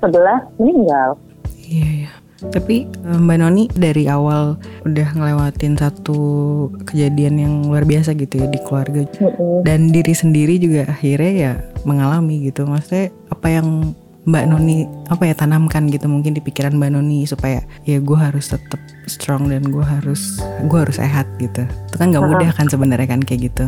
11 0.00 0.62
meninggal. 0.62 1.18
Iya, 1.66 1.88
iya. 2.06 2.12
Tapi 2.42 2.90
eh, 2.90 3.18
Mbak 3.22 3.38
Noni 3.38 3.64
dari 3.70 4.10
awal 4.10 4.58
udah 4.82 5.08
ngelewatin 5.14 5.78
satu 5.78 6.18
kejadian 6.90 7.38
yang 7.38 7.54
luar 7.70 7.86
biasa 7.86 8.18
gitu 8.18 8.42
ya 8.42 8.50
di 8.50 8.58
keluarga 8.66 9.06
Mm-mm. 9.06 9.62
dan 9.62 9.94
diri 9.94 10.10
sendiri 10.10 10.58
juga 10.58 10.90
akhirnya 10.90 11.32
ya 11.32 11.52
mengalami 11.86 12.50
gitu. 12.50 12.66
Maksudnya 12.66 13.14
apa 13.30 13.46
yang 13.46 13.94
Mbak 14.22 14.44
Noni 14.46 14.86
apa 15.10 15.26
ya 15.26 15.34
tanamkan 15.34 15.90
gitu 15.90 16.06
mungkin 16.06 16.34
di 16.34 16.42
pikiran 16.42 16.78
Mbak 16.78 16.90
Noni 16.94 17.26
supaya 17.26 17.58
ya 17.82 17.98
gue 17.98 18.18
harus 18.18 18.54
tetap 18.54 18.78
strong 19.10 19.50
dan 19.50 19.66
gue 19.66 19.82
harus 19.82 20.38
gue 20.66 20.78
harus 20.78 20.98
sehat 20.98 21.26
gitu. 21.42 21.66
Itu 21.90 21.96
kan 21.98 22.14
nggak 22.14 22.26
mudah 22.26 22.50
kan 22.54 22.70
sebenarnya 22.70 23.06
kan 23.10 23.22
kayak 23.22 23.50
gitu. 23.50 23.66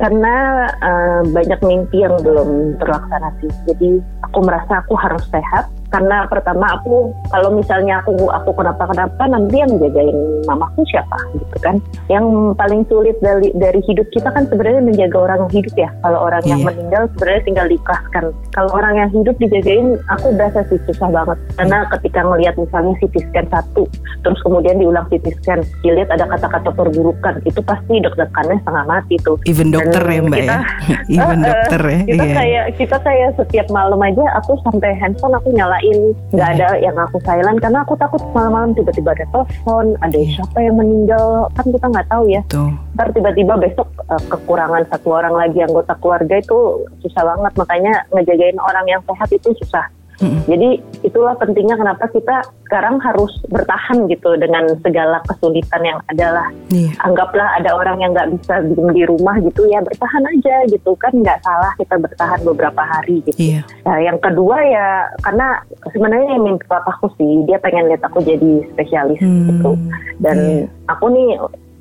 Karena 0.00 0.66
eh, 0.80 1.20
banyak 1.28 1.60
mimpi 1.64 2.04
yang 2.04 2.16
belum 2.20 2.80
terlaksana 2.80 3.28
sih. 3.42 3.50
Jadi 3.68 3.90
aku 4.24 4.38
merasa 4.44 4.80
aku 4.80 4.94
harus 4.96 5.24
sehat. 5.28 5.68
Karena 5.92 6.24
pertama 6.24 6.66
aku 6.72 7.12
kalau 7.28 7.52
misalnya 7.52 8.00
aku 8.00 8.32
aku 8.32 8.50
kenapa-kenapa 8.52 9.22
nanti 9.28 9.60
yang 9.60 9.70
jagain 9.76 10.16
mamaku 10.44 10.82
siapa 10.88 11.16
gitu 11.36 11.56
kan. 11.60 11.76
Yang 12.08 12.24
paling 12.56 12.82
sulit 12.88 13.16
dari 13.20 13.52
dari 13.54 13.80
hidup 13.84 14.08
kita 14.08 14.28
kan 14.28 14.48
sebenarnya 14.48 14.80
menjaga 14.80 15.18
orang 15.20 15.38
yang 15.44 15.52
hidup 15.54 15.74
ya. 15.76 15.90
Kalau 16.00 16.18
orang 16.22 16.42
yang 16.44 16.60
Iya. 16.62 16.68
meninggal 16.68 17.02
sebenarnya 17.12 17.42
tinggal 17.44 17.66
diikhlaskan. 17.68 18.24
Kalau 18.50 18.70
orang 18.72 18.94
yang 18.96 19.10
hidup 19.10 19.36
dijagain 19.36 19.86
aku 20.08 20.26
berasa 20.32 20.64
sih 20.66 20.80
susah 20.86 21.08
banget. 21.08 21.36
Karena 21.54 21.78
ketika 21.90 22.20
ngelihat 22.22 22.54
misalnya 22.56 22.92
CT 22.98 23.14
scan 23.28 23.46
satu, 23.48 23.84
terus 24.22 24.40
kemudian 24.40 24.78
diulang 24.78 25.04
CT 25.08 25.26
scan, 25.38 25.60
dilihat 25.82 26.08
ada 26.08 26.24
kata-kata 26.26 26.70
perburukan, 26.72 27.42
itu 27.42 27.60
pasti 27.60 27.98
deg-degannya 27.98 28.56
setengah 28.58 28.84
mati 28.86 29.16
tuh. 29.20 29.36
Even 29.44 29.68
dokter 29.68 30.00
ya 30.02 30.20
Mbak 30.22 30.40
ya. 30.40 30.58
Even 31.14 31.40
dokter 31.42 31.82
ya. 31.82 32.00
kita 32.06 32.22
Iya. 32.22 32.34
kayak 32.34 32.64
kita 32.78 32.96
kayak 32.98 33.30
setiap 33.34 33.66
malam 33.68 33.98
aja 33.98 34.24
aku 34.38 34.54
sampai 34.62 34.94
handphone 34.94 35.34
aku 35.34 35.50
nyalain 35.82 35.98
nggak 36.32 36.48
Iya. 36.48 36.56
ada 36.56 36.68
yang 36.78 36.96
aku 36.96 37.18
silent 37.22 37.58
karena 37.58 37.78
aku 37.82 37.94
takut 37.98 38.22
malam-malam 38.32 38.70
tiba-tiba 38.72 39.10
ada 39.12 39.26
telepon 39.28 39.86
ada 40.00 40.16
Iya. 40.16 40.38
siapa 40.38 40.58
yang 40.62 40.76
meninggal 40.78 41.24
kan 41.52 41.66
kita 41.66 41.86
nggak 41.88 42.08
tahu 42.08 42.24
ya 42.28 42.42
Tuh. 42.48 42.70
ntar 42.94 43.08
tiba-tiba 43.10 43.54
besok 43.58 43.88
eh, 44.00 44.22
kekurangan 44.28 44.82
satu 44.88 45.08
orang 45.10 45.34
lagi 45.34 45.58
anggota 45.60 45.92
keluarga 45.98 46.34
itu 46.38 46.58
susah 47.02 47.22
banget 47.26 47.52
makanya 47.56 47.92
ngejagain 48.12 48.58
orang 48.58 48.86
yang 48.86 49.00
sehat 49.04 49.28
itu 49.30 49.48
susah 49.58 49.84
Mm-mm. 50.18 50.42
jadi 50.44 50.68
itulah 51.02 51.34
pentingnya 51.34 51.74
kenapa 51.74 52.04
kita 52.06 52.36
sekarang 52.62 52.96
harus 52.98 53.30
bertahan 53.46 54.06
gitu 54.06 54.32
dengan 54.34 54.64
segala 54.80 55.20
kesulitan 55.24 55.82
yang 55.82 55.98
adalah 56.06 56.48
Iya. 56.68 56.92
anggaplah 57.00 57.48
ada 57.54 57.72
orang 57.72 57.96
yang 57.98 58.12
nggak 58.12 58.32
bisa 58.32 58.64
diem 58.64 58.88
di 58.90 59.04
rumah 59.04 59.36
gitu 59.38 59.64
ya 59.66 59.80
bertahan 59.80 60.24
aja 60.26 60.56
gitu 60.66 60.96
kan 60.96 61.12
nggak 61.12 61.40
salah 61.40 61.72
kita 61.74 61.96
bertahan 61.96 62.40
beberapa 62.42 62.80
hari 62.80 63.20
gitu. 63.22 63.36
Iya. 63.38 63.60
Nah 63.82 63.96
yang 63.98 64.16
kedua 64.18 64.56
ya 64.62 64.86
karena 65.20 65.60
sebenarnya 65.86 66.28
yang 66.30 66.42
mimpi 66.42 66.64
papaku 66.64 67.12
sih 67.14 67.44
dia 67.44 67.58
pengen 67.58 67.86
lihat 67.86 68.00
aku 68.02 68.20
jadi 68.20 68.64
spesialis 68.70 69.20
Hmm, 69.20 69.48
gitu 69.50 69.72
dan 70.18 70.36
iya. 70.38 70.64
aku 70.86 71.06
nih 71.08 71.28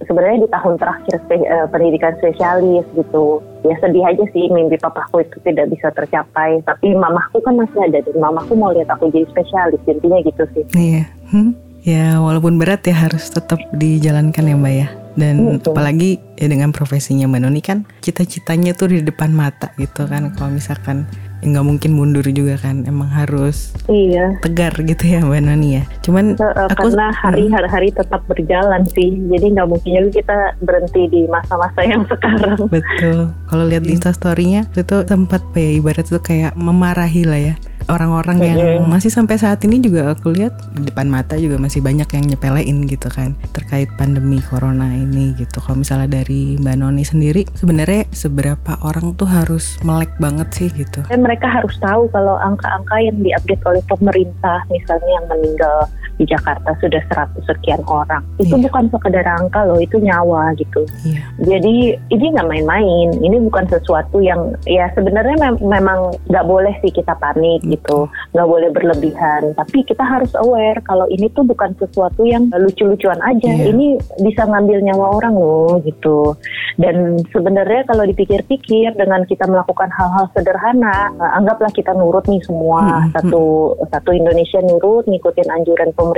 sebenarnya 0.06 0.46
di 0.46 0.50
tahun 0.50 0.76
terakhir 0.78 1.16
spe- 1.26 1.48
eh, 1.48 1.68
pendidikan 1.70 2.14
spesialis 2.18 2.86
gitu 2.96 3.40
ya 3.62 3.76
sedih 3.78 4.06
aja 4.06 4.24
sih 4.34 4.50
mimpi 4.50 4.78
papaku 4.78 5.22
itu 5.22 5.38
tidak 5.46 5.70
bisa 5.70 5.94
tercapai 5.94 6.62
tapi 6.66 6.94
mamahku 6.94 7.42
kan 7.42 7.58
masih 7.58 7.80
ada 7.86 8.02
dan 8.02 8.16
mamahku 8.18 8.54
mau 8.58 8.74
lihat 8.74 8.90
aku 8.90 9.10
jadi 9.14 9.28
spesialis 9.30 9.82
intinya 9.86 10.18
gitu 10.26 10.44
sih 10.56 10.64
Iya. 10.74 11.04
Hmm. 11.30 11.54
Ya 11.82 12.22
walaupun 12.22 12.62
berat 12.62 12.86
ya 12.86 12.94
harus 12.94 13.34
tetap 13.34 13.58
dijalankan 13.74 14.46
ya 14.46 14.54
Mbak 14.54 14.74
ya. 14.78 14.88
Dan 15.18 15.58
Betul. 15.58 15.74
apalagi 15.74 16.10
ya 16.38 16.46
dengan 16.48 16.70
profesinya 16.70 17.26
Mbak 17.26 17.42
Noni 17.42 17.62
kan 17.66 17.90
cita-citanya 18.06 18.78
tuh 18.78 18.94
di 18.94 19.02
depan 19.02 19.34
mata 19.34 19.74
gitu 19.82 20.06
kan. 20.06 20.30
Kalau 20.38 20.54
misalkan 20.54 21.10
nggak 21.42 21.66
mungkin 21.66 21.92
mundur 21.94 22.26
juga 22.30 22.58
kan. 22.62 22.86
Emang 22.86 23.10
harus 23.10 23.74
iya 23.90 24.38
tegar 24.42 24.74
gitu 24.82 25.04
ya 25.04 25.20
Mbak 25.26 25.42
Noni 25.46 25.70
ya. 25.82 25.84
Cuman 26.06 26.38
eh, 26.38 26.54
aku 26.70 26.90
karena 26.90 27.12
hari 27.14 27.46
hari 27.50 27.90
tetap 27.92 28.22
berjalan 28.30 28.86
sih 28.94 29.18
jadi 29.30 29.46
nggak 29.58 29.68
mungkin 29.70 29.92
juga 29.92 30.22
kita 30.22 30.38
berhenti 30.62 31.04
di 31.10 31.22
masa-masa 31.28 31.82
yang 31.84 32.06
sekarang 32.08 32.58
betul. 32.70 33.34
Kalau 33.50 33.64
lihat 33.68 33.84
di 33.84 33.98
Insta 33.98 34.14
story-nya 34.14 34.70
itu 34.72 34.98
tempat 35.04 35.42
ya 35.58 35.72
ibarat 35.78 36.08
itu 36.08 36.20
kayak 36.22 36.54
memarahi 36.56 37.24
lah 37.28 37.42
ya. 37.42 37.56
Orang-orang 37.90 38.38
yang 38.44 38.60
masih 38.86 39.10
sampai 39.10 39.40
saat 39.40 39.64
ini 39.66 39.82
juga 39.82 40.14
aku 40.14 40.34
lihat 40.34 40.54
di 40.76 40.90
depan 40.90 41.08
mata 41.08 41.40
juga 41.40 41.58
masih 41.58 41.82
banyak 41.82 42.06
yang 42.12 42.26
nyepelein 42.30 42.86
gitu 42.86 43.08
kan 43.10 43.34
terkait 43.56 43.90
pandemi 43.96 44.44
corona 44.44 44.92
ini 44.92 45.34
gitu. 45.40 45.64
Kalau 45.64 45.82
misalnya 45.82 46.22
dari 46.22 46.60
Mbak 46.60 46.76
Noni 46.78 47.04
sendiri 47.08 47.42
sebenarnya 47.58 48.06
seberapa 48.12 48.78
orang 48.86 49.16
tuh 49.18 49.30
harus 49.30 49.80
melek 49.82 50.12
banget 50.22 50.50
sih 50.54 50.70
gitu. 50.74 51.02
Dan 51.08 51.26
mereka 51.26 51.50
harus 51.50 51.74
tahu 51.80 52.12
kalau 52.12 52.38
angka-angka 52.38 52.98
yang 53.02 53.18
diupdate 53.22 53.64
oleh 53.66 53.84
pemerintah 53.88 54.60
misalnya 54.70 55.10
yang 55.22 55.26
meninggal 55.32 55.88
di 56.22 56.30
Jakarta 56.30 56.70
sudah 56.78 57.02
100 57.10 57.42
sekian 57.50 57.82
orang. 57.90 58.22
Itu 58.38 58.54
Iya. 58.54 58.70
bukan 58.70 58.86
sekedar 58.94 59.26
angka 59.26 59.66
loh, 59.66 59.82
itu 59.82 59.98
nyawa 59.98 60.54
gitu. 60.54 60.86
Iya. 61.02 61.18
Jadi 61.42 61.76
ini 62.14 62.26
nggak 62.30 62.46
main-main. 62.46 63.10
Ini 63.18 63.42
bukan 63.42 63.66
sesuatu 63.66 64.22
yang 64.22 64.54
ya 64.70 64.86
sebenarnya 64.94 65.34
mem- 65.42 65.66
memang 65.66 66.14
nggak 66.30 66.46
boleh 66.46 66.78
sih 66.86 66.94
kita 66.94 67.18
panik 67.18 67.66
gitu, 67.66 68.06
nggak 68.38 68.46
boleh 68.46 68.70
berlebihan. 68.70 69.58
Tapi 69.58 69.82
kita 69.82 70.06
harus 70.06 70.30
aware 70.38 70.78
kalau 70.86 71.10
ini 71.10 71.26
tuh 71.34 71.42
bukan 71.42 71.74
sesuatu 71.82 72.22
yang 72.22 72.54
lucu-lucuan 72.54 73.18
aja. 73.26 73.50
Iya. 73.50 73.74
Ini 73.74 73.98
bisa 74.22 74.46
ngambil 74.46 74.86
nyawa 74.86 75.18
orang 75.18 75.34
loh 75.34 75.82
gitu. 75.82 76.38
Dan 76.78 77.18
sebenarnya 77.34 77.84
kalau 77.84 78.06
dipikir-pikir 78.06 78.94
dengan 78.94 79.26
kita 79.26 79.50
melakukan 79.50 79.90
hal-hal 79.90 80.30
sederhana, 80.38 81.10
eh, 81.12 81.32
anggaplah 81.34 81.74
kita 81.74 81.98
nurut 81.98 82.30
nih 82.30 82.44
semua 82.46 83.02
Mm-mm. 83.02 83.12
satu 83.18 83.44
satu 83.90 84.14
Indonesia 84.14 84.62
nurut 84.62 85.10
ngikutin 85.10 85.50
anjuran 85.50 85.90
pemerintah 85.92 86.11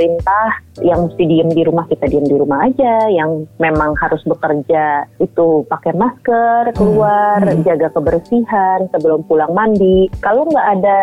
yang 0.81 1.05
mesti 1.05 1.23
diem 1.23 1.50
di 1.53 1.62
rumah 1.62 1.85
kita 1.85 2.09
diem 2.09 2.25
di 2.25 2.33
rumah 2.33 2.65
aja 2.65 3.05
yang 3.07 3.45
memang 3.62 3.93
harus 4.01 4.25
bekerja 4.25 5.05
itu 5.21 5.65
pakai 5.69 5.93
masker 5.93 6.73
keluar 6.73 7.41
Hmm. 7.43 7.62
jaga 7.65 7.89
kebersihan 7.91 8.89
sebelum 8.89 9.21
pulang 9.25 9.51
mandi 9.53 10.09
kalau 10.21 10.45
nggak 10.45 10.67
ada 10.79 11.00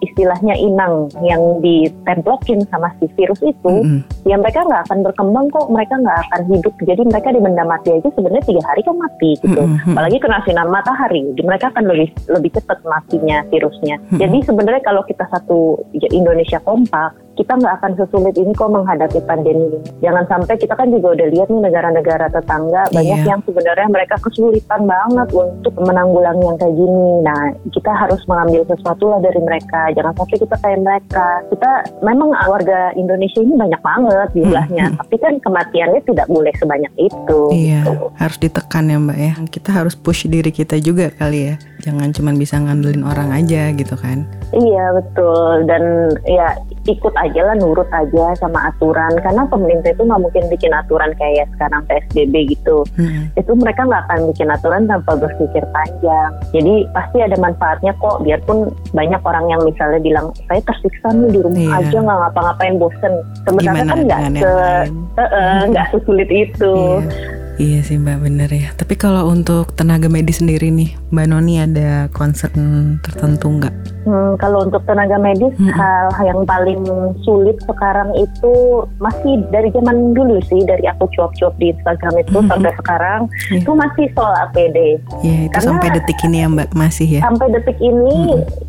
istilahnya 0.00 0.54
inang 0.56 1.08
yang 1.22 1.60
ditemplokin 1.60 2.64
sama 2.68 2.92
si 2.98 3.06
virus 3.14 3.40
itu 3.40 3.74
Mm-mm. 3.84 4.00
ya 4.24 4.36
mereka 4.36 4.64
nggak 4.64 4.88
akan 4.88 4.98
berkembang 5.04 5.46
kok 5.48 5.66
mereka 5.70 5.94
nggak 5.96 6.18
akan 6.28 6.42
hidup 6.50 6.74
jadi 6.82 7.02
mereka 7.04 7.28
di 7.32 7.40
benda 7.40 7.64
mati 7.64 7.88
aja 7.94 8.08
sebenarnya 8.12 8.44
tiga 8.44 8.62
hari 8.64 8.80
kan 8.84 8.96
mati 8.96 9.30
gitu 9.40 9.60
Mm-mm. 9.60 9.92
apalagi 9.94 10.18
kena 10.18 10.38
sinar 10.44 10.68
matahari 10.68 11.20
jadi 11.34 11.42
mereka 11.46 11.66
akan 11.72 11.84
lebih 11.88 12.08
lebih 12.28 12.50
cepat 12.58 12.78
matinya 12.84 13.38
virusnya 13.48 13.96
Mm-mm. 13.98 14.18
jadi 14.20 14.38
sebenarnya 14.44 14.82
kalau 14.84 15.02
kita 15.06 15.24
satu 15.30 15.80
Indonesia 16.10 16.58
kompak 16.62 17.14
kita 17.38 17.54
nggak 17.54 17.74
akan 17.78 17.92
sesulit 17.94 18.34
ini 18.34 18.50
kok 18.50 18.66
menghadapi 18.66 19.22
pandemi 19.22 19.70
ini. 19.70 19.78
Jangan 20.02 20.26
sampai 20.26 20.58
kita 20.58 20.74
kan 20.74 20.90
juga 20.90 21.14
udah 21.14 21.26
lihat 21.30 21.46
nih 21.46 21.62
negara-negara 21.62 22.26
tetangga 22.28 22.82
banyak 22.90 23.18
Iya. 23.22 23.30
yang 23.30 23.40
sebenarnya 23.46 23.86
mereka 23.86 24.18
kesulitan 24.18 24.82
banget 24.84 25.28
untuk 25.30 25.74
menanggulangi 25.78 26.42
yang 26.42 26.58
kayak 26.58 26.74
gini. 26.74 27.08
Nah, 27.22 27.42
kita 27.70 27.90
harus 27.94 28.18
mengambil 28.26 28.66
sesuatu 28.66 29.04
lah 29.06 29.20
dari 29.22 29.38
mereka. 29.38 29.94
Jangan 29.94 30.12
sampai 30.18 30.36
kita 30.36 30.56
kayak 30.58 30.80
mereka. 30.82 31.26
Kita 31.46 31.70
memang 32.02 32.28
warga 32.34 32.90
Indonesia 32.92 33.38
ini 33.38 33.54
banyak 33.54 33.80
banget 33.80 34.28
jumlahnya, 34.34 34.84
Hmm. 34.90 34.98
tapi 34.98 35.16
kan 35.16 35.34
kematiannya 35.38 36.00
tidak 36.02 36.26
boleh 36.26 36.52
sebanyak 36.58 36.92
itu. 36.98 37.40
Iya, 37.54 37.80
gitu. 37.86 38.10
harus 38.18 38.36
ditekan 38.36 38.90
ya 38.90 38.98
Mbak 38.98 39.18
ya. 39.18 39.32
Kita 39.46 39.70
harus 39.70 39.94
push 39.94 40.26
diri 40.26 40.50
kita 40.50 40.74
juga 40.80 41.14
kali 41.14 41.52
ya. 41.52 41.56
Jangan 41.78 42.10
cuma 42.10 42.34
bisa 42.34 42.58
ngandelin 42.58 43.06
orang 43.06 43.30
aja 43.30 43.70
gitu 43.70 43.94
kan. 43.94 44.26
Iya 44.50 44.90
betul 44.90 45.68
dan 45.68 45.82
ya 46.24 46.56
ikut 46.84 47.14
aja 47.14 47.27
lah 47.34 47.54
nurut 47.54 47.88
aja 47.90 48.32
sama 48.36 48.58
aturan 48.66 49.12
karena 49.18 49.42
pemerintah 49.44 49.90
itu 49.90 50.02
nggak 50.02 50.20
mungkin 50.20 50.44
bikin 50.48 50.72
aturan 50.72 51.10
kayak 51.14 51.46
sekarang 51.52 51.82
PSBB 51.84 52.34
gitu 52.48 52.86
Mm-mm. 52.94 53.28
itu 53.34 53.52
mereka 53.52 53.84
nggak 53.84 54.02
akan 54.04 54.20
bikin 54.30 54.48
aturan 54.48 54.82
tanpa 54.84 55.12
berpikir 55.14 55.64
panjang 55.68 56.30
jadi 56.50 56.74
pasti 56.90 57.18
ada 57.18 57.36
manfaatnya 57.36 57.92
kok 57.94 58.22
biarpun 58.22 58.58
banyak 58.90 59.20
orang 59.20 59.44
yang 59.48 59.60
misalnya 59.62 59.98
bilang 59.98 60.26
saya 60.46 60.62
tersiksa 60.62 61.10
nih 61.10 61.28
di 61.28 61.40
rumah 61.40 61.56
Iya. 61.58 61.78
aja 61.84 61.98
nggak 61.98 62.18
ngapa-ngapain 62.18 62.76
bosen 62.76 63.12
sebenarnya 63.42 63.84
kan 63.84 63.98
nggak 64.00 64.20
se 64.20 64.24
yang 64.24 64.34
lain? 64.34 64.92
eh, 65.18 65.22
eh, 65.24 65.60
nggak 65.68 65.86
sesulit 65.90 66.28
itu 66.28 66.74
Iya. 67.02 67.37
Iya 67.58 67.82
sih 67.82 67.98
Mbak 67.98 68.18
bener 68.22 68.50
ya. 68.50 68.70
Tapi 68.72 68.94
kalau 68.94 69.26
untuk 69.26 69.74
tenaga 69.74 70.06
medis 70.06 70.38
sendiri 70.38 70.70
nih, 70.70 70.94
Mbak 71.10 71.26
Noni 71.26 71.58
ada 71.58 72.06
concern 72.08 72.62
tertentu 73.02 73.50
nggak? 73.50 73.74
Hmm, 74.06 74.38
kalau 74.38 74.64
untuk 74.64 74.80
tenaga 74.86 75.18
medis, 75.18 75.52
Mm-mm. 75.58 75.74
hal 75.74 76.06
yang 76.22 76.46
paling 76.46 76.80
sulit 77.20 77.58
sekarang 77.60 78.14
itu 78.14 78.54
masih 78.96 79.42
dari 79.50 79.68
zaman 79.68 80.14
dulu 80.14 80.38
sih, 80.46 80.62
dari 80.64 80.86
aku 80.86 81.10
cuap-cuap 81.12 81.52
di 81.58 81.74
Instagram 81.74 82.14
itu 82.16 82.30
Mm-mm. 82.32 82.46
sampai 82.48 82.72
sekarang, 82.78 83.20
Iya. 83.50 83.58
itu 83.60 83.70
masih 83.74 84.06
soal 84.14 84.34
APD. 84.48 84.78
Iya 85.20 85.38
itu 85.44 85.52
Karena- 85.52 85.66
sampai 85.74 85.88
detik 85.92 86.18
ini 86.24 86.36
ya 86.38 86.46
Mbak 86.48 86.68
masih 86.72 87.08
ya. 87.10 87.20
Sampai 87.20 87.46
detik 87.50 87.78
ini, 87.82 88.16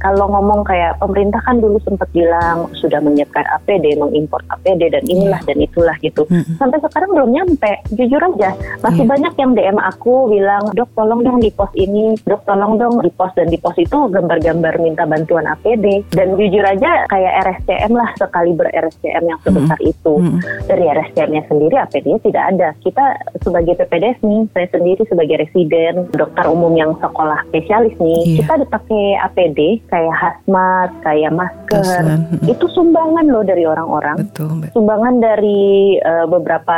kalau 0.01 0.25
ngomong 0.27 0.65
kayak 0.65 0.98
pemerintah 0.98 1.39
kan 1.46 1.62
dulu 1.62 1.77
sempat 1.86 2.10
bilang 2.12 2.65
sudah 2.75 3.00
menyiapkan 3.00 3.46
APD, 3.53 3.96
mengimpor 3.96 4.41
APD 4.50 4.91
dan 4.91 5.05
inilah 5.05 5.39
dan 5.46 5.62
itulah 5.62 5.93
gitu. 6.01 6.25
Mm-mm. 6.27 6.58
Sampai 6.58 6.81
sekarang 6.81 7.13
belum 7.13 7.29
nyampe, 7.31 7.72
jujur 7.93 8.19
aja. 8.19 8.51
Masih 8.79 9.03
Iya. 9.03 9.09
banyak 9.09 9.33
yang 9.36 9.51
DM 9.53 9.77
aku 9.77 10.13
bilang, 10.27 10.63
dok 10.71 10.89
tolong 10.93 11.21
dong 11.21 11.38
di 11.39 11.51
pos 11.51 11.71
ini, 11.74 12.15
dok 12.24 12.43
tolong 12.43 12.75
dong 12.75 13.00
di 13.00 13.12
pos 13.12 13.31
dan 13.33 13.48
di 13.48 13.57
pos 13.57 13.75
itu 13.75 14.07
gambar-gambar 14.07 14.79
minta 14.79 15.03
bantuan 15.03 15.45
APD. 15.48 16.07
Dan 16.09 16.36
jujur 16.36 16.63
aja 16.63 17.03
kayak 17.07 17.33
RSCM 17.43 17.91
lah 17.91 18.09
sekali 18.15 18.51
ber 18.51 18.69
RSCM 18.69 19.24
yang 19.25 19.39
sebesar 19.41 19.79
itu. 19.81 20.13
Mm-mm. 20.15 20.39
Dari 20.65 20.86
RSCM-nya 20.86 21.43
sendiri 21.45 21.75
APD-nya 21.77 22.19
tidak 22.21 22.43
ada. 22.50 22.67
Kita 22.79 23.03
sebagai 23.39 23.74
PPDS 23.75 24.19
nih, 24.21 24.41
saya 24.51 24.67
sendiri 24.69 25.01
sebagai 25.05 25.36
residen, 25.39 26.07
dokter 26.12 26.45
umum 26.45 26.71
yang 26.74 26.95
sekolah 26.98 27.43
spesialis 27.48 27.95
nih, 27.98 28.21
Iya. 28.25 28.38
kita 28.41 28.53
dipakai 28.63 29.03
APD 29.21 29.59
kayak 29.88 30.15
hazmat, 30.15 30.89
kayak 31.01 31.31
masker. 31.31 32.03
Mm-mm. 32.05 32.48
Itu 32.48 32.65
sumbangan 32.69 33.25
loh 33.27 33.43
dari 33.43 33.63
orang-orang 33.63 34.31
sumbangan 34.71 35.19
dari 35.19 35.98
uh, 36.00 36.25
beberapa 36.25 36.77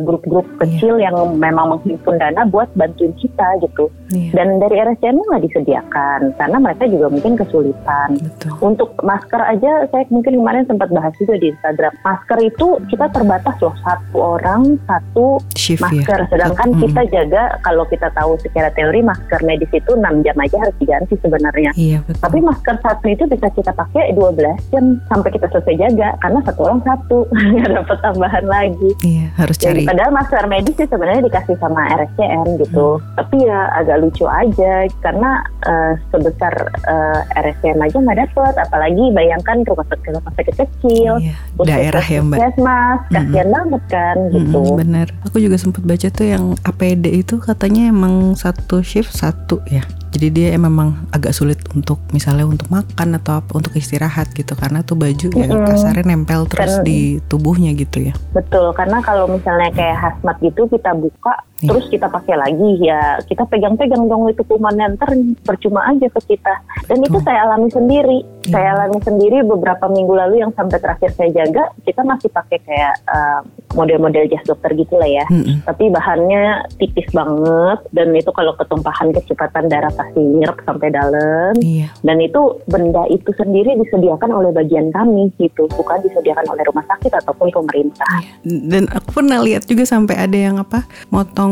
grup-grup 0.00 0.46
Iya. 0.48 0.58
kecil 0.64 0.94
yang 0.96 1.16
memang 1.42 1.74
menghimpun 1.74 2.14
dana 2.22 2.46
buat 2.46 2.70
bantuin 2.78 3.10
kita 3.18 3.58
gitu. 3.66 3.90
Iya. 4.14 4.30
Dan 4.38 4.62
dari 4.62 4.78
RSCM 4.78 5.18
nggak 5.18 5.42
disediakan 5.50 6.20
karena 6.38 6.56
mereka 6.62 6.86
juga 6.86 7.10
mungkin 7.10 7.34
kesulitan. 7.34 8.08
Betul. 8.22 8.50
Untuk 8.62 8.94
masker 9.02 9.42
aja 9.42 9.90
saya 9.90 10.06
mungkin 10.14 10.38
kemarin 10.38 10.64
sempat 10.70 10.94
bahas 10.94 11.10
juga 11.18 11.34
di 11.42 11.50
Instagram. 11.50 11.90
Masker 12.06 12.38
itu 12.46 12.66
kita 12.86 13.10
terbatas 13.10 13.56
loh 13.58 13.74
satu 13.82 14.38
orang 14.38 14.78
satu 14.86 15.42
Shift 15.58 15.82
ya. 15.82 15.90
masker. 15.90 16.18
Sedangkan 16.30 16.68
Mm-mm. 16.70 16.82
kita 16.86 17.02
jaga 17.10 17.42
kalau 17.66 17.84
kita 17.90 18.06
tahu 18.14 18.38
secara 18.38 18.70
teori 18.70 19.02
masker 19.02 19.40
medis 19.42 19.70
itu 19.74 19.90
6 19.90 20.22
jam 20.22 20.36
aja 20.38 20.56
harus 20.62 20.76
diganti 20.78 21.14
sebenarnya. 21.18 21.70
Iya 21.74 21.98
betul. 22.06 22.22
Tapi 22.22 22.38
masker 22.38 22.76
satu 22.78 23.06
itu 23.10 23.24
bisa 23.26 23.48
kita 23.50 23.72
pakai 23.74 24.14
12 24.14 24.70
jam 24.70 24.84
sampai 25.10 25.30
kita 25.34 25.46
selesai 25.50 25.74
jaga 25.80 26.08
karena 26.22 26.38
satu 26.46 26.60
orang 26.68 26.80
satu 26.86 27.18
nggak 27.56 27.70
dapat 27.82 27.98
tambahan 28.04 28.44
lagi. 28.46 28.90
Iya 29.02 29.26
harus 29.40 29.56
Jadi, 29.56 29.82
cari. 29.82 29.88
padahal 29.88 30.12
masker 30.12 30.44
medis 30.46 30.74
sih 30.76 30.88
sebenarnya 30.88 31.22
dikasih 31.32 31.56
sama 31.56 31.80
RSCM 31.96 32.60
gitu. 32.60 33.00
Hmm. 33.00 33.16
Tapi 33.16 33.48
ya 33.48 33.72
agak 33.80 34.04
lucu 34.04 34.28
aja 34.28 34.84
karena 35.00 35.40
eh, 35.64 35.92
sebesar 36.12 36.52
eh, 36.84 37.20
RSCM 37.40 37.80
aja 37.80 37.96
nggak 37.96 38.20
dapet. 38.28 38.54
Apalagi 38.60 39.04
bayangkan 39.16 39.64
rumah 39.64 39.88
sakit 39.88 40.12
rumah 40.12 40.32
sakit 40.36 40.54
kecil, 40.60 41.12
Iya, 41.24 41.34
daerah 41.64 42.04
ya 42.04 42.20
Mbak. 42.20 42.36
Puskesmas, 42.36 43.00
kasihan 43.08 43.48
banget 43.48 43.82
kan 43.88 44.16
gitu. 44.28 44.60
Mm-mm, 44.60 44.76
bener. 44.76 45.08
Aku 45.24 45.40
juga 45.40 45.56
sempat 45.56 45.82
baca 45.88 46.08
tuh 46.12 46.26
yang 46.28 46.44
APD 46.68 47.24
itu 47.24 47.40
katanya 47.40 47.88
emang 47.88 48.36
satu 48.36 48.84
shift 48.84 49.16
satu 49.16 49.64
ya. 49.72 49.80
Jadi 50.12 50.28
dia 50.28 50.48
emang 50.52 51.08
agak 51.08 51.32
sulit 51.32 51.56
untuk 51.72 51.96
misalnya 52.12 52.44
untuk 52.44 52.68
makan 52.68 53.16
atau 53.16 53.40
apa 53.40 53.50
untuk 53.56 53.72
istirahat 53.72 54.28
gitu 54.36 54.52
karena 54.52 54.84
tuh 54.84 54.94
baju 54.94 55.28
ya 55.32 55.48
Mm-mm. 55.48 55.64
kasarnya 55.64 56.04
nempel 56.04 56.44
terus 56.44 56.78
Kan- 56.80 56.84
di 56.84 57.16
tubuhnya 57.32 57.72
gitu 57.72 58.12
ya. 58.12 58.14
Betul, 58.36 58.76
karena 58.76 59.00
kalau 59.00 59.24
misalnya 59.24 59.72
kayak 59.72 59.96
hazmat 59.96 60.36
gitu 60.44 60.68
kita 60.68 60.92
buka 60.92 61.32
Iya. 61.62 61.70
terus 61.70 61.86
kita 61.94 62.10
pakai 62.10 62.34
lagi 62.34 62.70
ya 62.82 63.22
kita 63.22 63.46
pegang-pegang 63.46 64.10
dong 64.10 64.26
itu 64.26 64.42
kumannya 64.42 64.98
ntar 64.98 65.14
percuma 65.46 65.86
aja 65.86 66.10
ke 66.10 66.34
kita. 66.34 66.54
Dan 66.90 67.06
itu 67.06 67.22
Betul. 67.22 67.26
saya 67.30 67.38
alami 67.46 67.68
sendiri. 67.70 68.18
Iya. 68.42 68.50
Saya 68.50 68.68
alami 68.74 68.98
sendiri 68.98 69.38
beberapa 69.46 69.86
minggu 69.86 70.10
lalu 70.10 70.42
yang 70.42 70.50
sampai 70.58 70.82
terakhir 70.82 71.14
saya 71.14 71.30
jaga 71.30 71.70
kita 71.86 72.02
masih 72.02 72.28
pakai 72.34 72.58
kayak 72.66 72.94
eh, 73.06 73.40
model-model 73.78 74.26
jas 74.26 74.42
dokter 74.42 74.74
gitu 74.74 74.98
lah 74.98 75.06
ya. 75.06 75.24
Mm-mm. 75.30 75.62
Tapi 75.62 75.84
bahannya 75.94 76.66
tipis 76.82 77.06
banget 77.14 77.78
dan 77.94 78.10
itu 78.10 78.30
kalau 78.34 78.52
ketumpahan 78.58 79.14
kecepatan 79.14 79.70
darah 79.70 79.92
pasti 79.94 80.18
nyerap 80.18 80.58
sampai 80.66 80.90
dalam. 80.90 81.54
Iya. 81.62 81.94
Dan 82.02 82.18
itu 82.18 82.58
benda 82.66 83.06
itu 83.06 83.30
sendiri 83.38 83.78
disediakan 83.78 84.34
oleh 84.34 84.50
bagian 84.50 84.90
kami 84.90 85.30
gitu, 85.38 85.70
bukan 85.70 86.02
disediakan 86.02 86.44
oleh 86.50 86.66
rumah 86.66 86.84
sakit 86.90 87.12
ataupun 87.22 87.54
pemerintah. 87.54 88.18
Dan 88.42 88.90
aku 88.90 89.22
pernah 89.22 89.38
lihat 89.38 89.70
juga 89.70 89.86
sampai 89.86 90.18
ada 90.18 90.38
yang 90.38 90.58
apa 90.58 90.82
motong 91.14 91.51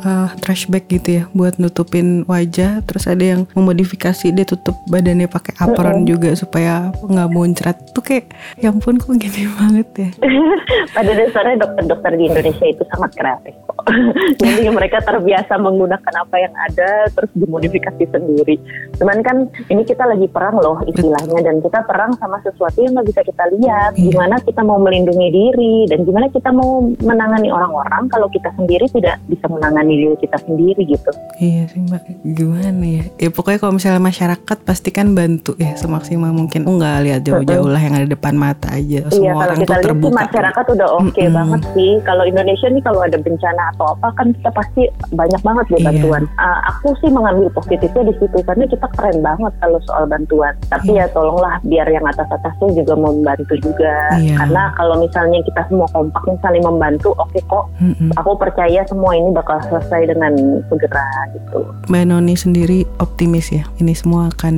uh, 0.00 0.28
trash 0.40 0.66
bag 0.70 0.84
gitu 0.88 1.22
ya 1.22 1.24
buat 1.32 1.56
nutupin 1.60 2.24
wajah 2.26 2.82
terus 2.84 3.04
ada 3.06 3.24
yang 3.24 3.40
memodifikasi 3.52 4.26
dia 4.32 4.46
tutup 4.46 4.76
badannya 4.88 5.28
pakai 5.30 5.54
apron 5.60 6.02
Mm-mm. 6.02 6.08
juga 6.08 6.30
supaya 6.36 6.92
nggak 7.04 7.30
muncrat 7.30 7.76
tuh 7.92 8.02
kayak 8.04 8.32
ya 8.58 8.70
ampun 8.70 8.98
kok 8.98 9.14
gini 9.16 9.48
banget 9.58 9.88
ya 9.96 10.10
Pada 10.96 11.10
dasarnya 11.12 11.56
dokter-dokter 11.60 12.12
di 12.16 12.24
Indonesia 12.30 12.66
itu 12.66 12.82
sangat 12.90 13.10
kreatif 13.16 13.54
kok. 13.66 13.84
Jadi 14.42 14.68
mereka 14.70 14.98
terbiasa 15.04 15.58
menggunakan 15.60 16.14
apa 16.24 16.36
yang 16.40 16.54
ada 16.56 17.08
terus 17.12 17.30
dimodifikasi 17.36 18.04
sendiri. 18.10 18.56
Cuman 18.98 19.20
kan 19.22 19.36
ini 19.68 19.82
kita 19.84 20.04
lagi 20.08 20.26
perang 20.30 20.58
loh 20.58 20.80
istilahnya 20.88 21.38
dan 21.44 21.60
kita 21.60 21.84
perang 21.84 22.16
sama 22.18 22.40
sesuatu 22.42 22.80
yang 22.80 22.96
nggak 22.96 23.08
bisa 23.12 23.20
kita 23.26 23.44
lihat. 23.58 23.92
Iya. 23.98 24.04
Gimana 24.10 24.36
kita 24.42 24.60
mau 24.64 24.78
melindungi 24.80 25.28
diri 25.30 25.76
dan 25.90 26.06
gimana 26.06 26.26
kita 26.30 26.50
mau 26.50 26.84
menangani 27.02 27.48
orang-orang 27.52 28.08
kalau 28.08 28.28
kita 28.30 28.50
sendiri 28.56 28.88
tidak 28.90 29.20
bisa 29.34 29.46
menangani 29.46 29.92
diri 29.98 30.16
kita 30.16 30.38
sendiri 30.40 30.82
gitu. 30.86 31.10
iya 31.38 31.66
sih 31.66 31.82
mbak 31.82 32.02
gimana 32.24 32.84
ya 32.84 33.04
ya 33.18 33.28
pokoknya 33.28 33.58
kalau 33.58 33.74
misalnya 33.74 34.00
masyarakat 34.00 34.58
pasti 34.62 34.88
kan 34.88 35.12
bantu 35.12 35.58
ya 35.58 35.74
semaksimal 35.74 36.30
mungkin 36.30 36.64
oh 36.64 36.78
nggak 36.78 36.98
lihat 37.04 37.20
jauh-jauh 37.22 37.66
lah 37.66 37.82
yang 37.82 37.94
ada 37.94 38.06
depan 38.06 38.34
mata 38.34 38.70
aja 38.70 38.84
Iya 38.84 39.10
semua 39.10 39.32
kalau 39.34 39.42
orang 39.44 39.58
kita 39.58 39.66
tuh 39.66 39.74
lihat 39.74 39.80
sih 39.80 39.88
terbuka 39.88 40.18
masyarakat 40.20 40.64
udah 40.70 40.88
oke 40.94 41.18
Mm-mm. 41.18 41.34
banget 41.34 41.62
sih. 41.72 41.92
Kalau 42.04 42.24
Indonesia 42.24 42.68
nih 42.68 42.82
kalau 42.84 43.00
ada 43.00 43.18
bencana 43.18 43.62
atau 43.72 43.86
apa 43.90 44.08
kan 44.14 44.26
kita 44.30 44.50
pasti 44.52 44.82
banyak 45.10 45.40
banget 45.40 45.66
ya 45.66 45.74
Iya. 45.74 45.86
bantuan. 45.88 46.22
Ah, 46.36 46.58
aku 46.68 46.88
sih 47.00 47.10
mengambil 47.10 47.48
positifnya 47.50 48.02
di 48.04 48.14
situ 48.20 48.38
karena 48.44 48.64
kita 48.68 48.86
keren 48.94 49.18
banget 49.20 49.52
kalau 49.58 49.78
soal 49.88 50.04
bantuan. 50.04 50.52
Tapi 50.68 50.90
Iya. 50.92 51.08
ya 51.08 51.14
tolonglah 51.16 51.54
biar 51.64 51.86
yang 51.88 52.04
atas-atasnya 52.04 52.68
juga 52.76 52.94
membantu 52.94 53.54
juga. 53.58 53.96
Iya. 54.20 54.36
Karena 54.38 54.62
kalau 54.76 54.94
misalnya 55.00 55.38
kita 55.42 55.62
semua 55.66 55.88
kompak 55.90 56.22
saling 56.44 56.64
membantu, 56.64 57.10
oke 57.16 57.40
kok. 57.48 57.64
Mm-mm. 57.80 58.10
Aku 58.20 58.36
percaya 58.36 58.84
semua 58.84 59.16
ini 59.16 59.23
bakal 59.32 59.62
selesai 59.70 60.12
dengan 60.12 60.34
segera 60.68 61.06
gitu. 61.32 61.64
Mbak 61.88 62.04
Noni 62.10 62.34
sendiri 62.34 62.84
optimis 63.00 63.54
ya 63.54 63.64
ini 63.78 63.94
semua 63.94 64.28
akan 64.34 64.54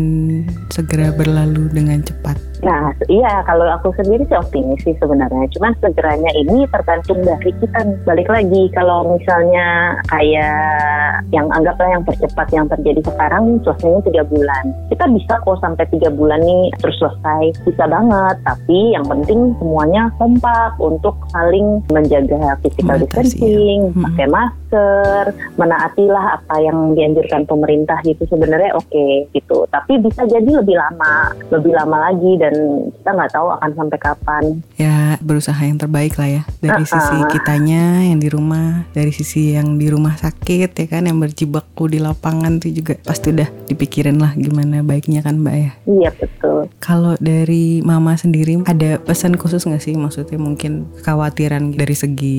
segera 0.72 1.12
berlalu 1.12 1.68
dengan 1.70 2.02
cepat 2.02 2.40
Nah, 2.64 2.92
iya 3.12 3.44
kalau 3.44 3.68
aku 3.68 3.92
sendiri 4.00 4.24
sih 4.28 4.38
optimis 4.38 4.80
sih 4.84 4.96
sebenarnya. 4.96 5.44
Cuman 5.52 5.72
segeranya 5.82 6.30
ini 6.32 6.64
tergantung 6.72 7.20
dari 7.20 7.50
kita. 7.60 7.80
Balik 8.08 8.28
lagi 8.30 8.72
kalau 8.72 9.16
misalnya 9.16 9.98
kayak 10.08 11.24
yang 11.34 11.48
anggaplah 11.52 11.90
yang 11.92 12.04
percepat 12.06 12.48
yang 12.54 12.66
terjadi 12.70 13.00
sekarang 13.04 13.60
selesainya 13.64 14.00
tiga 14.08 14.22
bulan. 14.24 14.64
Kita 14.88 15.04
bisa 15.12 15.34
kok 15.42 15.60
sampai 15.60 15.84
tiga 15.92 16.08
bulan 16.08 16.40
nih 16.40 16.72
terus 16.80 16.96
selesai. 17.00 17.44
Bisa 17.68 17.84
banget. 17.84 18.36
Tapi 18.46 18.78
yang 18.96 19.04
penting 19.04 19.52
semuanya 19.60 20.08
kompak 20.16 20.76
untuk 20.80 21.16
saling 21.32 21.84
menjaga 21.92 22.56
physical 22.64 22.96
ya. 22.96 23.02
distancing, 23.04 23.92
Mm-mm. 23.92 24.04
pakai 24.10 24.26
masker, 24.30 25.24
menaatilah 25.60 26.40
apa 26.40 26.56
yang 26.62 26.96
dianjurkan 26.96 27.44
pemerintah 27.44 27.98
gitu. 28.04 28.24
Sebenarnya 28.28 28.72
oke 28.76 29.30
gitu. 29.32 29.68
Tapi 29.68 30.00
bisa 30.00 30.24
jadi 30.24 30.50
lebih 30.62 30.76
lama, 30.76 31.34
lebih 31.52 31.72
lama 31.76 32.10
lagi 32.10 32.32
dan 32.40 32.55
kita 32.92 33.10
nggak 33.10 33.32
tahu 33.32 33.46
akan 33.52 33.70
sampai 33.72 33.98
kapan. 33.98 34.44
ya 34.76 34.96
berusaha 35.18 35.58
yang 35.58 35.76
terbaik 35.76 36.16
lah 36.16 36.28
ya 36.30 36.42
dari 36.60 36.82
Uh-uh. 36.82 36.92
sisi 36.92 37.16
kitanya 37.30 38.04
yang 38.04 38.18
di 38.18 38.28
rumah 38.28 38.84
dari 38.92 39.10
sisi 39.10 39.54
yang 39.54 39.76
di 39.76 39.88
rumah 39.88 40.14
sakit 40.14 40.70
ya 40.72 40.86
kan 40.86 41.04
yang 41.04 41.16
berjibaku 41.16 41.88
di 41.88 41.98
lapangan 41.98 42.58
tuh 42.58 42.70
juga 42.70 42.94
pasti 43.00 43.32
udah 43.32 43.48
dipikirin 43.66 44.16
lah 44.16 44.32
gimana 44.34 44.80
baiknya 44.80 45.20
kan 45.20 45.38
mbak 45.38 45.56
ya 45.56 45.70
Iya 45.86 46.10
betul. 46.14 46.68
kalau 46.78 47.14
dari 47.16 47.80
mama 47.80 48.14
sendiri 48.14 48.58
ada 48.64 48.98
pesan 48.98 49.36
khusus 49.36 49.64
nggak 49.64 49.82
sih 49.82 49.94
maksudnya 49.96 50.36
mungkin 50.36 50.86
kekhawatiran 51.00 51.72
dari 51.72 51.96
segi 51.96 52.38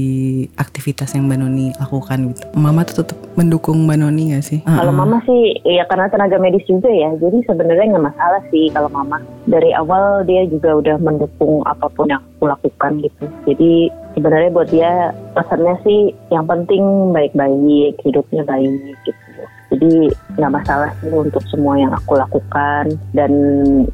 aktivitas 0.56 1.14
yang 1.14 1.26
mbak 1.26 1.40
Noni 1.42 1.74
lakukan 1.76 2.34
gitu 2.34 2.42
mama 2.54 2.84
tuh 2.84 3.04
tetap 3.04 3.18
mendukung 3.34 3.84
mbak 3.84 3.98
Noni 3.98 4.34
nggak 4.34 4.46
sih 4.46 4.60
Kalau 4.64 4.92
Uh-uh. 4.92 5.00
mama 5.02 5.18
sih 5.26 5.58
ya 5.64 5.84
karena 5.86 6.08
tenaga 6.08 6.38
medis 6.38 6.64
juga 6.64 6.88
ya, 6.88 7.10
jadi 7.18 7.38
sebenarnya 7.44 7.96
nggak 7.96 8.06
masalah 8.08 8.42
sih 8.50 8.70
kalau 8.70 8.88
mama 8.88 9.18
dari 9.48 9.72
awal 9.72 10.28
dia 10.28 10.44
juga 10.46 10.78
udah 10.78 11.00
mendukung 11.00 11.64
apa 11.64 11.88
pun 11.96 12.12
yang 12.12 12.22
aku 12.36 12.52
lakukan 12.52 13.00
gitu. 13.00 13.26
Jadi 13.48 13.72
sebenarnya 14.14 14.50
buat 14.52 14.70
dia 14.70 15.16
pesannya 15.34 15.76
sih 15.88 16.12
yang 16.30 16.44
penting 16.46 17.16
baik-baik, 17.16 17.96
hidupnya 18.04 18.44
baik 18.44 19.00
gitu. 19.08 19.42
Jadi 19.68 20.08
nggak 20.40 20.54
masalah 20.54 20.92
sih 21.04 21.12
untuk 21.12 21.44
semua 21.52 21.76
yang 21.76 21.92
aku 21.92 22.16
lakukan 22.16 22.88
dan 23.12 23.32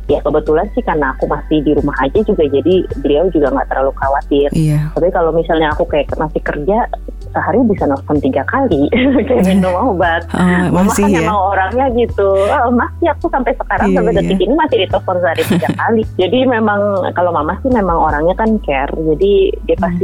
ya 0.06 0.22
kebetulan 0.22 0.70
sih 0.78 0.86
karena 0.86 1.18
aku 1.18 1.26
masih 1.26 1.66
di 1.66 1.74
rumah 1.74 1.98
aja 1.98 2.20
juga 2.22 2.46
jadi 2.46 2.86
beliau 3.02 3.26
juga 3.34 3.50
nggak 3.50 3.70
terlalu 3.74 3.94
khawatir. 3.98 4.50
iya 4.54 4.90
Tapi 4.94 5.10
kalau 5.10 5.34
misalnya 5.34 5.74
aku 5.74 5.90
kayak 5.90 6.14
masih 6.14 6.42
kerja 6.46 6.86
sehari 7.34 7.60
bisa 7.66 7.84
nelfon 7.84 8.22
tiga 8.22 8.46
kali 8.46 8.88
kayak 9.28 9.44
minum 9.44 9.74
obat. 9.92 10.24
Oh, 10.32 10.40
Mama 10.70 10.88
masih 10.88 11.04
kan 11.04 11.14
ya 11.14 11.22
emang 11.26 11.40
orangnya 11.42 11.86
gitu. 11.98 12.30
Oh, 12.48 12.72
masih 12.72 13.08
aku 13.10 13.26
sampai 13.28 13.52
sekarang 13.58 13.88
Iya, 13.90 13.98
sampai 13.98 14.14
detik 14.14 14.38
iya. 14.38 14.46
ini 14.46 14.56
masih 14.56 14.78
ditelepon 14.86 15.18
sehari 15.20 15.44
tiga 15.50 15.70
kali. 15.82 16.02
Jadi 16.16 16.40
memang 16.46 16.82
kalau 17.18 17.32
mama 17.34 17.58
sih 17.60 17.72
memang 17.74 17.98
orangnya 17.98 18.36
kan 18.38 18.50
care. 18.62 18.94
Jadi 18.94 19.34
dia 19.66 19.76
Hmm. 19.84 20.00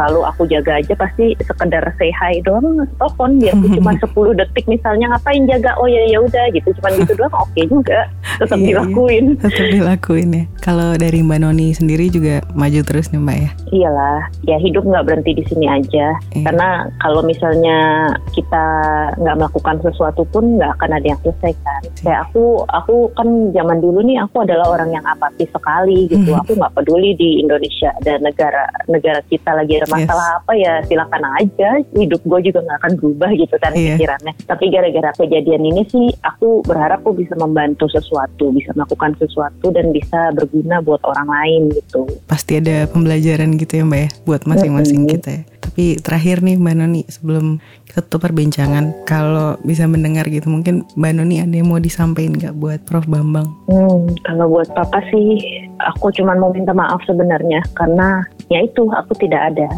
Selalu 0.00 0.24
aku 0.24 0.48
jaga 0.48 0.80
aja 0.80 0.96
pasti 0.96 1.36
sekedar 1.44 1.84
say 2.00 2.08
hi 2.08 2.40
doang 2.40 2.88
telepon 2.96 3.36
biar 3.36 3.52
aku 3.52 3.68
cuma 3.76 3.92
10 4.00 4.40
detik 4.40 4.64
misalnya 4.64 5.12
ngapain 5.12 5.44
jaga 5.44 5.76
oh 5.76 5.84
ya 5.84 6.00
ya 6.08 6.24
udah 6.24 6.48
gitu 6.56 6.72
cuma 6.80 6.88
gitu 6.96 7.12
doang 7.20 7.36
oke 7.36 7.60
juga 7.68 8.08
tetap 8.40 8.56
Iya, 8.56 8.64
iya. 8.64 8.68
dilakuin. 8.80 9.24
tetap 9.44 9.66
dilakuin 9.68 10.28
ya 10.32 10.44
kalau 10.64 10.96
dari 10.96 11.20
mbak 11.20 11.44
Noni 11.44 11.76
sendiri 11.76 12.08
juga 12.08 12.40
maju 12.56 12.80
terus 12.80 13.12
nih 13.12 13.20
mbak 13.20 13.36
ya 13.36 13.50
Iyalah, 13.70 14.20
ya 14.42 14.56
hidup 14.58 14.82
nggak 14.82 15.06
berhenti 15.06 15.30
di 15.30 15.44
sini 15.46 15.70
aja. 15.70 16.10
Iya. 16.34 16.42
Karena 16.42 16.90
kalau 16.98 17.22
misalnya 17.22 18.10
kita 18.34 18.66
nggak 19.14 19.36
melakukan 19.38 19.78
sesuatu 19.78 20.26
pun 20.26 20.58
nggak 20.58 20.74
akan 20.74 20.90
ada 20.98 21.06
yang 21.06 21.20
selesai 21.22 21.54
kan. 21.62 21.82
Kayak 22.02 22.20
aku, 22.26 22.66
aku 22.66 23.14
kan 23.14 23.54
zaman 23.54 23.78
dulu 23.78 24.02
nih 24.02 24.18
aku 24.26 24.42
adalah 24.42 24.74
orang 24.74 24.90
yang 24.90 25.06
apatis 25.06 25.46
sekali 25.54 26.10
gitu. 26.10 26.34
Mhm. 26.34 26.40
Aku 26.42 26.58
nggak 26.58 26.74
peduli 26.74 27.14
di 27.14 27.38
Indonesia 27.38 27.94
ada 28.02 28.18
negara 28.18 28.66
negara 28.90 29.22
kita 29.30 29.54
lagi 29.54 29.78
masalah 29.90 30.28
apa 30.38 30.52
ya 30.54 30.72
silakan 30.86 31.24
aja. 31.36 31.70
Hidup 31.92 32.22
gue 32.22 32.40
juga 32.46 32.58
nggak 32.62 32.78
akan 32.80 32.92
berubah 32.96 33.30
gitu 33.34 33.54
kan 33.58 33.72
Iya. 33.74 33.96
pikirannya. 33.98 34.32
Tapi 34.46 34.64
gara-gara 34.70 35.10
kejadian 35.16 35.62
ini 35.66 35.82
sih 35.86 36.06
aku 36.22 36.62
berharap 36.62 37.00
aku 37.00 37.16
bisa 37.16 37.32
membantu 37.34 37.88
sesuatu, 37.88 38.52
bisa 38.52 38.70
melakukan 38.76 39.16
sesuatu 39.16 39.72
dan 39.72 39.88
bisa 39.90 40.30
berguna 40.36 40.78
buat 40.78 41.00
orang 41.02 41.26
lain 41.26 41.62
gitu. 41.72 42.04
pasti 42.28 42.60
ada 42.60 42.86
pembelajaran 42.86 43.56
gitu 43.56 43.80
ya 43.80 43.84
mbak 43.84 44.00
ya 44.00 44.08
buat 44.22 44.42
masing-masing 44.44 45.08
Mm-mm. 45.08 45.12
kita 45.16 45.30
ya. 45.32 45.42
Tapi 45.60 45.84
terakhir 45.98 46.42
nih 46.42 46.56
mbak 46.56 46.74
Noni 46.76 47.02
sebelum 47.08 47.58
kita 47.86 48.06
tutup 48.06 48.28
perbincangan, 48.28 49.02
kalau 49.02 49.58
bisa 49.62 49.88
mendengar 49.88 50.28
gitu 50.28 50.46
mungkin 50.46 50.84
mbak 50.94 51.12
Noni 51.16 51.40
ada 51.40 51.50
yang 51.50 51.66
mau 51.66 51.80
disampaikan 51.80 52.36
nggak 52.36 52.54
buat 52.54 52.80
Prof 52.84 53.08
Bambang? 53.08 53.48
Hmm, 53.66 54.12
kalau 54.22 54.46
buat 54.46 54.68
papa 54.70 55.00
sih, 55.08 55.40
aku 55.80 56.12
cuma 56.12 56.36
mau 56.36 56.52
minta 56.52 56.70
maaf 56.70 57.00
sebenarnya 57.02 57.64
karena 57.72 58.22
ya 58.50 58.60
itu 58.60 58.82
aku 58.90 59.14
tidak 59.18 59.54
ada. 59.54 59.68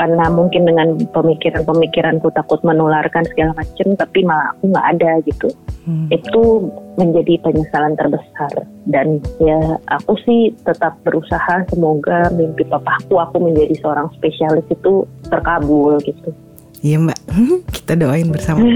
Karena 0.00 0.32
mungkin 0.32 0.64
dengan 0.64 0.96
pemikiran-pemikiranku 1.12 2.32
takut 2.32 2.56
menularkan 2.64 3.20
segala 3.28 3.52
macam, 3.52 3.92
tapi 4.00 4.24
malah 4.24 4.56
aku 4.56 4.72
nggak 4.72 4.86
ada 4.96 5.12
gitu. 5.28 5.48
Hmm. 5.84 6.08
Itu 6.08 6.72
menjadi 6.96 7.36
penyesalan 7.44 8.00
terbesar. 8.00 8.64
Dan 8.88 9.20
ya 9.44 9.60
aku 9.92 10.16
sih 10.24 10.56
tetap 10.64 10.96
berusaha 11.04 11.68
semoga 11.68 12.32
mimpi 12.32 12.64
papaku 12.64 13.20
aku 13.20 13.44
menjadi 13.44 13.76
seorang 13.84 14.08
spesialis 14.16 14.64
itu 14.72 15.04
terkabul 15.28 16.00
gitu. 16.00 16.32
Iya 16.80 16.96
mbak, 16.96 17.20
kita 17.76 17.92
doain 17.96 18.28
bersama. 18.32 18.64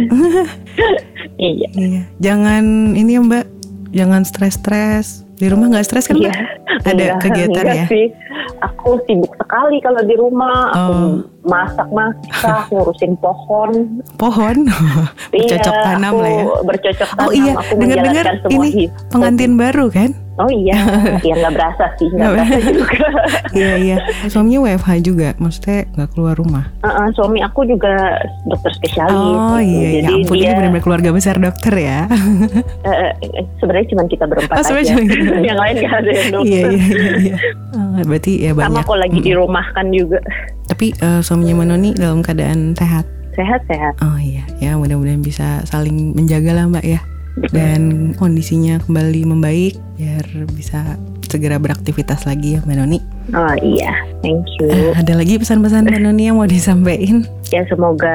Iya. 1.34 1.66
iya, 1.74 2.02
jangan 2.22 2.94
ini 2.94 3.18
ya 3.18 3.20
mbak, 3.24 3.46
jangan 3.90 4.22
stres-stres. 4.22 5.26
Di 5.34 5.50
rumah 5.50 5.66
nggak 5.66 5.82
stres 5.82 6.06
kan 6.06 6.20
Iya. 6.20 6.30
mbak? 6.30 6.36
Ada 6.84 6.92
Enggak, 6.94 7.18
kegiatan 7.26 7.64
enggak 7.64 7.74
ya? 7.74 7.86
sih. 7.90 8.06
Aku 8.64 8.96
sibuk 9.04 9.32
sekali 9.36 9.76
kalau 9.84 10.00
di 10.00 10.14
rumah. 10.16 10.72
Aku 10.72 10.92
Oh. 10.94 11.33
Masak-masak, 11.44 12.66
ngurusin 12.68 13.12
pohon. 13.16 14.00
Pohon, 14.14 14.56
bercocok 15.32 15.70
Iya, 15.70 15.84
tanam 15.84 16.10
aku 16.10 16.18
lah 16.18 16.32
ya. 16.32 16.44
Bercocok 16.62 17.08
tanam. 17.10 17.22
Oh 17.22 17.32
iya, 17.32 17.52
aku 17.54 17.72
dengar-dengar 17.76 18.24
ini 18.48 18.68
hidup. 18.70 18.92
pengantin 19.08 19.52
baru 19.54 19.86
kan? 19.88 20.10
Oh 20.34 20.50
iya, 20.50 20.74
ya 21.22 21.34
nggak 21.36 21.54
berasa 21.54 21.84
sih, 21.94 22.10
nggak 22.10 22.30
berasa 22.32 22.58
juga. 22.66 22.98
Iya 23.54 23.74
iya. 23.78 23.96
Suaminya 24.26 24.66
WFH 24.66 24.90
juga, 25.00 25.30
maksudnya 25.38 25.86
nggak 25.88 26.10
keluar 26.10 26.34
rumah. 26.34 26.66
Uh-uh, 26.82 27.06
suami 27.14 27.38
aku 27.38 27.62
juga 27.64 28.18
dokter 28.44 28.74
spesialis. 28.74 29.14
Oh 29.14 29.54
gitu. 29.54 29.70
iya, 29.70 29.78
ya 29.78 29.90
Jadi 29.94 30.10
ampun 30.18 30.34
ini 30.34 30.42
dia 30.42 30.50
benar-benar 30.52 30.82
keluarga 30.82 31.10
besar 31.12 31.38
dokter 31.38 31.74
ya. 31.76 32.10
eh, 32.82 33.12
sebenarnya 33.56 33.86
cuma 33.86 34.02
kita 34.04 34.24
berempat 34.26 34.56
Oh, 34.58 34.74
aja. 34.74 34.90
cuma 34.90 35.02
yang 35.38 35.54
lain 35.54 35.74
nggak 35.78 35.94
ada 35.94 36.10
yang 36.10 36.28
dokter. 36.32 36.50
iya 36.50 36.62
iya 36.66 36.86
iya. 36.90 37.12
iya. 37.20 37.36
Oh, 37.70 38.02
berarti 38.02 38.32
ya 38.40 38.50
Sama 38.50 38.58
banyak. 38.74 38.84
kok 38.84 38.98
lagi 38.98 39.14
Mm. 39.14 39.24
dirumahkan 39.24 39.86
juga. 39.92 40.18
Tapi 40.74 40.90
eh, 40.92 41.20
suaminya 41.22 41.54
Manoni 41.56 41.94
dalam 41.94 42.18
keadaan 42.18 42.74
sehat. 42.74 43.06
Sehat-sehat. 43.34 43.98
Oh 44.02 44.18
iya, 44.18 44.42
ya 44.58 44.74
mudah-mudahan 44.74 45.18
bisa 45.18 45.62
saling 45.64 46.14
menjaga 46.14 46.50
lah 46.50 46.66
Mbak 46.66 46.82
ya. 46.82 47.00
Dan 47.50 48.14
kondisinya 48.14 48.78
kembali 48.82 49.26
membaik 49.26 49.74
biar 49.94 50.22
bisa 50.50 50.98
segera 51.26 51.58
beraktivitas 51.58 52.26
lagi 52.26 52.58
ya 52.58 52.60
Mbak 52.62 52.76
Noni. 52.78 52.98
Oh 53.34 53.54
iya, 53.58 53.90
thank 54.22 54.46
you. 54.58 54.70
Eh, 54.70 54.94
ada 54.94 55.14
lagi 55.14 55.34
pesan-pesan 55.34 55.86
Mbak 55.86 55.98
Noni 55.98 56.30
yang 56.30 56.38
mau 56.38 56.46
disampaikan? 56.46 57.26
Ya 57.50 57.62
semoga 57.66 58.14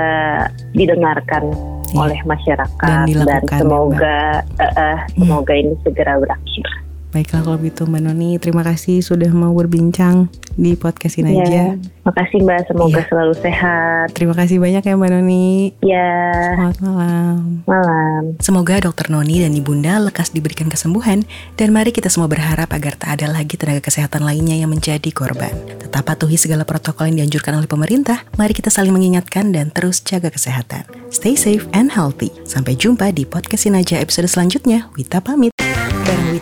didengarkan 0.72 1.52
Iya. 1.90 2.06
oleh 2.06 2.20
masyarakat 2.22 2.70
Dan 2.86 3.10
dan, 3.26 3.42
ya, 3.42 3.58
semoga 3.58 4.18
eh, 4.62 4.74
eh, 4.78 4.98
semoga 5.18 5.54
ini 5.58 5.74
segera 5.82 6.22
berakhir. 6.22 6.68
Baiklah 7.10 7.42
kalau 7.42 7.58
begitu 7.58 7.90
Mbak 7.90 8.02
Noni, 8.06 8.38
terima 8.38 8.62
kasih 8.62 9.02
sudah 9.02 9.34
mau 9.34 9.50
berbincang 9.52 10.30
di 10.54 10.78
podcastin 10.78 11.26
aja. 11.26 11.42
Ya, 11.42 11.68
makasih 12.06 12.46
Mbak, 12.46 12.70
semoga 12.70 13.02
Iya. 13.02 13.08
selalu 13.10 13.34
sehat. 13.34 14.08
Terima 14.14 14.38
kasih 14.38 14.62
banyak 14.62 14.84
ya 14.84 14.94
Mbak 14.94 15.10
Noni. 15.10 15.74
Ya, 15.82 16.14
Selamat 16.54 16.78
malam. 16.80 17.38
malam. 17.66 18.22
Semoga 18.38 18.78
dokter 18.80 19.10
Noni 19.10 19.42
dan 19.42 19.52
Ibunda 19.52 19.98
lekas 19.98 20.30
diberikan 20.30 20.70
kesembuhan 20.70 21.26
dan 21.58 21.74
mari 21.74 21.90
kita 21.90 22.14
semua 22.14 22.30
berharap 22.30 22.70
agar 22.70 22.94
tak 22.94 23.18
ada 23.18 23.26
lagi 23.28 23.58
tenaga 23.58 23.82
kesehatan 23.82 24.22
lainnya 24.22 24.54
yang 24.54 24.70
menjadi 24.70 25.10
korban. 25.10 25.58
Tetap 25.82 26.06
patuhi 26.06 26.38
segala 26.38 26.62
protokol 26.62 27.10
yang 27.10 27.26
dianjurkan 27.26 27.58
oleh 27.58 27.66
pemerintah. 27.66 28.22
Mari 28.38 28.54
kita 28.54 28.70
saling 28.70 28.94
mengingatkan 28.94 29.50
dan 29.50 29.74
terus 29.74 30.06
jaga 30.06 30.30
kesehatan. 30.30 30.86
Stay 31.10 31.34
safe 31.34 31.66
and 31.74 31.90
healthy. 31.90 32.30
Sampai 32.46 32.78
jumpa 32.78 33.10
di 33.10 33.26
podcastin 33.26 33.74
aja 33.74 33.98
episode 33.98 34.30
selanjutnya. 34.30 34.94
Wita 34.94 35.26
pamit. 35.26 35.50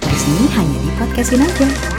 Di 0.01 0.17
sini 0.17 0.45
hanya 0.53 0.77
di 0.77 0.91
podcastin 1.01 1.41
aja. 1.41 1.96